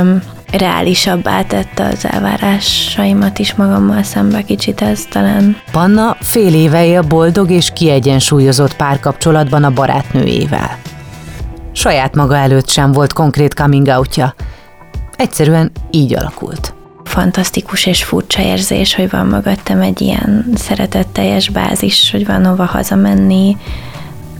reálisabbá 0.52 1.42
tette 1.42 1.84
az 1.84 2.06
elvárásaimat 2.10 3.38
is 3.38 3.54
magammal 3.54 4.02
szembe 4.02 4.42
kicsit 4.42 4.80
ez 4.80 5.04
talán. 5.10 5.56
Panna 5.72 6.16
fél 6.20 6.54
éve 6.54 6.86
él 6.86 7.02
boldog 7.02 7.50
és 7.50 7.70
kiegyensúlyozott 7.74 8.76
párkapcsolatban 8.76 9.64
a 9.64 9.70
barátnőjével. 9.70 10.78
Saját 11.72 12.14
maga 12.14 12.36
előtt 12.36 12.68
sem 12.68 12.92
volt 12.92 13.12
konkrét 13.12 13.54
coming 13.54 13.86
outja. 13.86 14.34
Egyszerűen 15.16 15.70
így 15.90 16.14
alakult. 16.14 16.74
Fantasztikus 17.04 17.86
és 17.86 18.04
furcsa 18.04 18.42
érzés, 18.42 18.94
hogy 18.94 19.10
van 19.10 19.26
mögöttem 19.26 19.80
egy 19.80 20.00
ilyen 20.00 20.46
szeretetteljes 20.54 21.48
bázis, 21.48 22.10
hogy 22.10 22.26
van 22.26 22.46
hova 22.46 22.64
hazamenni, 22.64 23.56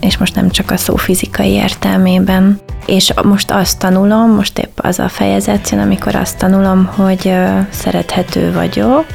és 0.01 0.17
most 0.17 0.35
nem 0.35 0.49
csak 0.49 0.71
a 0.71 0.77
szó 0.77 0.95
fizikai 0.95 1.49
értelmében. 1.49 2.59
És 2.85 3.13
most 3.23 3.51
azt 3.51 3.79
tanulom, 3.79 4.35
most 4.35 4.59
épp 4.59 4.77
az 4.79 4.99
a 4.99 5.09
fejezet 5.09 5.69
jön, 5.69 5.79
amikor 5.79 6.15
azt 6.15 6.37
tanulom, 6.37 6.85
hogy 6.85 7.33
szerethető 7.69 8.53
vagyok, 8.53 9.05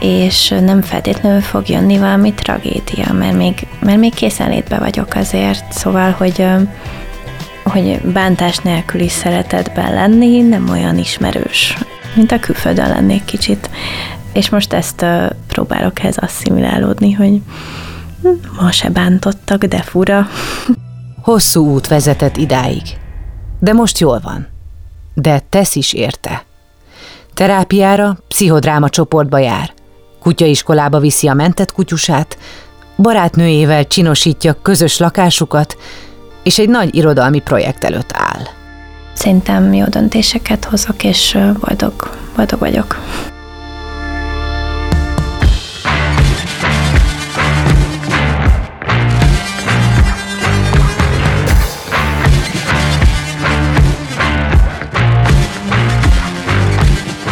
és 0.00 0.54
nem 0.60 0.82
feltétlenül 0.82 1.40
fog 1.40 1.68
jönni 1.68 1.98
valami 1.98 2.32
tragédia, 2.32 3.12
mert 3.12 3.36
még, 3.36 3.66
mert 3.80 3.98
még 3.98 4.14
készenlétbe 4.14 4.78
vagyok 4.78 5.14
azért, 5.14 5.72
szóval, 5.72 6.10
hogy 6.10 6.46
hogy 7.64 8.00
bántás 8.00 8.58
nélküli 8.58 9.08
szeretetben 9.08 9.94
lenni 9.94 10.40
nem 10.40 10.68
olyan 10.68 10.98
ismerős, 10.98 11.78
mint 12.14 12.32
a 12.32 12.40
külföldön 12.40 12.88
lennék 12.88 13.24
kicsit. 13.24 13.70
És 14.32 14.48
most 14.48 14.72
ezt 14.72 15.06
próbálok 15.46 16.00
ehhez 16.00 16.16
asszimilálódni, 16.16 17.12
hogy 17.12 17.40
Ma 18.60 18.70
se 18.70 18.88
bántottak, 18.88 19.64
de 19.64 19.82
fura. 19.82 20.28
Hosszú 21.22 21.66
út 21.72 21.88
vezetett 21.88 22.36
idáig. 22.36 22.82
De 23.58 23.72
most 23.72 23.98
jól 23.98 24.20
van. 24.22 24.46
De 25.14 25.42
tesz 25.48 25.74
is 25.74 25.92
érte. 25.92 26.44
Terápiára, 27.34 28.18
pszichodráma 28.28 28.88
csoportba 28.88 29.38
jár. 29.38 29.72
Kutyaiskolába 30.20 30.98
viszi 30.98 31.28
a 31.28 31.34
mentett 31.34 31.72
kutyusát, 31.72 32.38
barátnőjével 32.96 33.86
csinosítja 33.86 34.56
közös 34.62 34.98
lakásukat, 34.98 35.76
és 36.42 36.58
egy 36.58 36.68
nagy 36.68 36.94
irodalmi 36.94 37.40
projekt 37.40 37.84
előtt 37.84 38.10
áll. 38.12 38.42
Szerintem 39.12 39.72
jó 39.72 39.84
döntéseket 39.84 40.64
hozok, 40.64 41.04
és 41.04 41.38
boldog, 41.60 42.16
boldog 42.36 42.58
vagyok. 42.58 42.98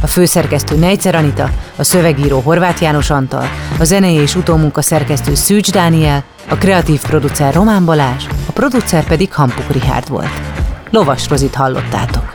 a 0.00 0.06
főszerkesztő 0.06 0.76
Nejcer 0.76 1.14
Anita, 1.14 1.50
a 1.76 1.84
szövegíró 1.84 2.40
Horváth 2.40 2.82
János 2.82 3.10
Antal, 3.10 3.48
a 3.78 3.84
zenei 3.84 4.14
és 4.14 4.34
utómunka 4.34 4.82
szerkesztő 4.82 5.34
Szűcs 5.34 5.70
Dániel, 5.72 6.24
a 6.48 6.54
kreatív 6.54 7.00
producer 7.00 7.54
Román 7.54 7.84
Balázs, 7.84 8.24
a 8.48 8.52
producer 8.52 9.04
pedig 9.04 9.32
Hampuk 9.32 9.70
Rihárd 9.70 10.08
volt. 10.08 10.40
Lovas 10.90 11.28
Rozit 11.28 11.54
hallottátok. 11.54 12.34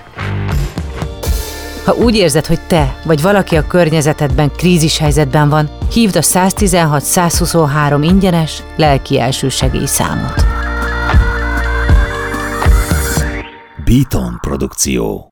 Ha 1.85 1.93
úgy 1.93 2.15
érzed, 2.15 2.45
hogy 2.45 2.59
te 2.67 2.95
vagy 3.03 3.21
valaki 3.21 3.55
a 3.55 3.67
környezetedben 3.67 4.51
krízis 4.51 4.97
helyzetben 4.97 5.49
van, 5.49 5.69
hívd 5.91 6.15
a 6.15 6.21
116 6.21 7.03
123 7.03 8.03
ingyenes 8.03 8.63
lelki 8.75 9.19
elsősegély 9.19 9.85
számot. 9.85 10.45
Beaton 13.85 14.37
produkció. 14.41 15.31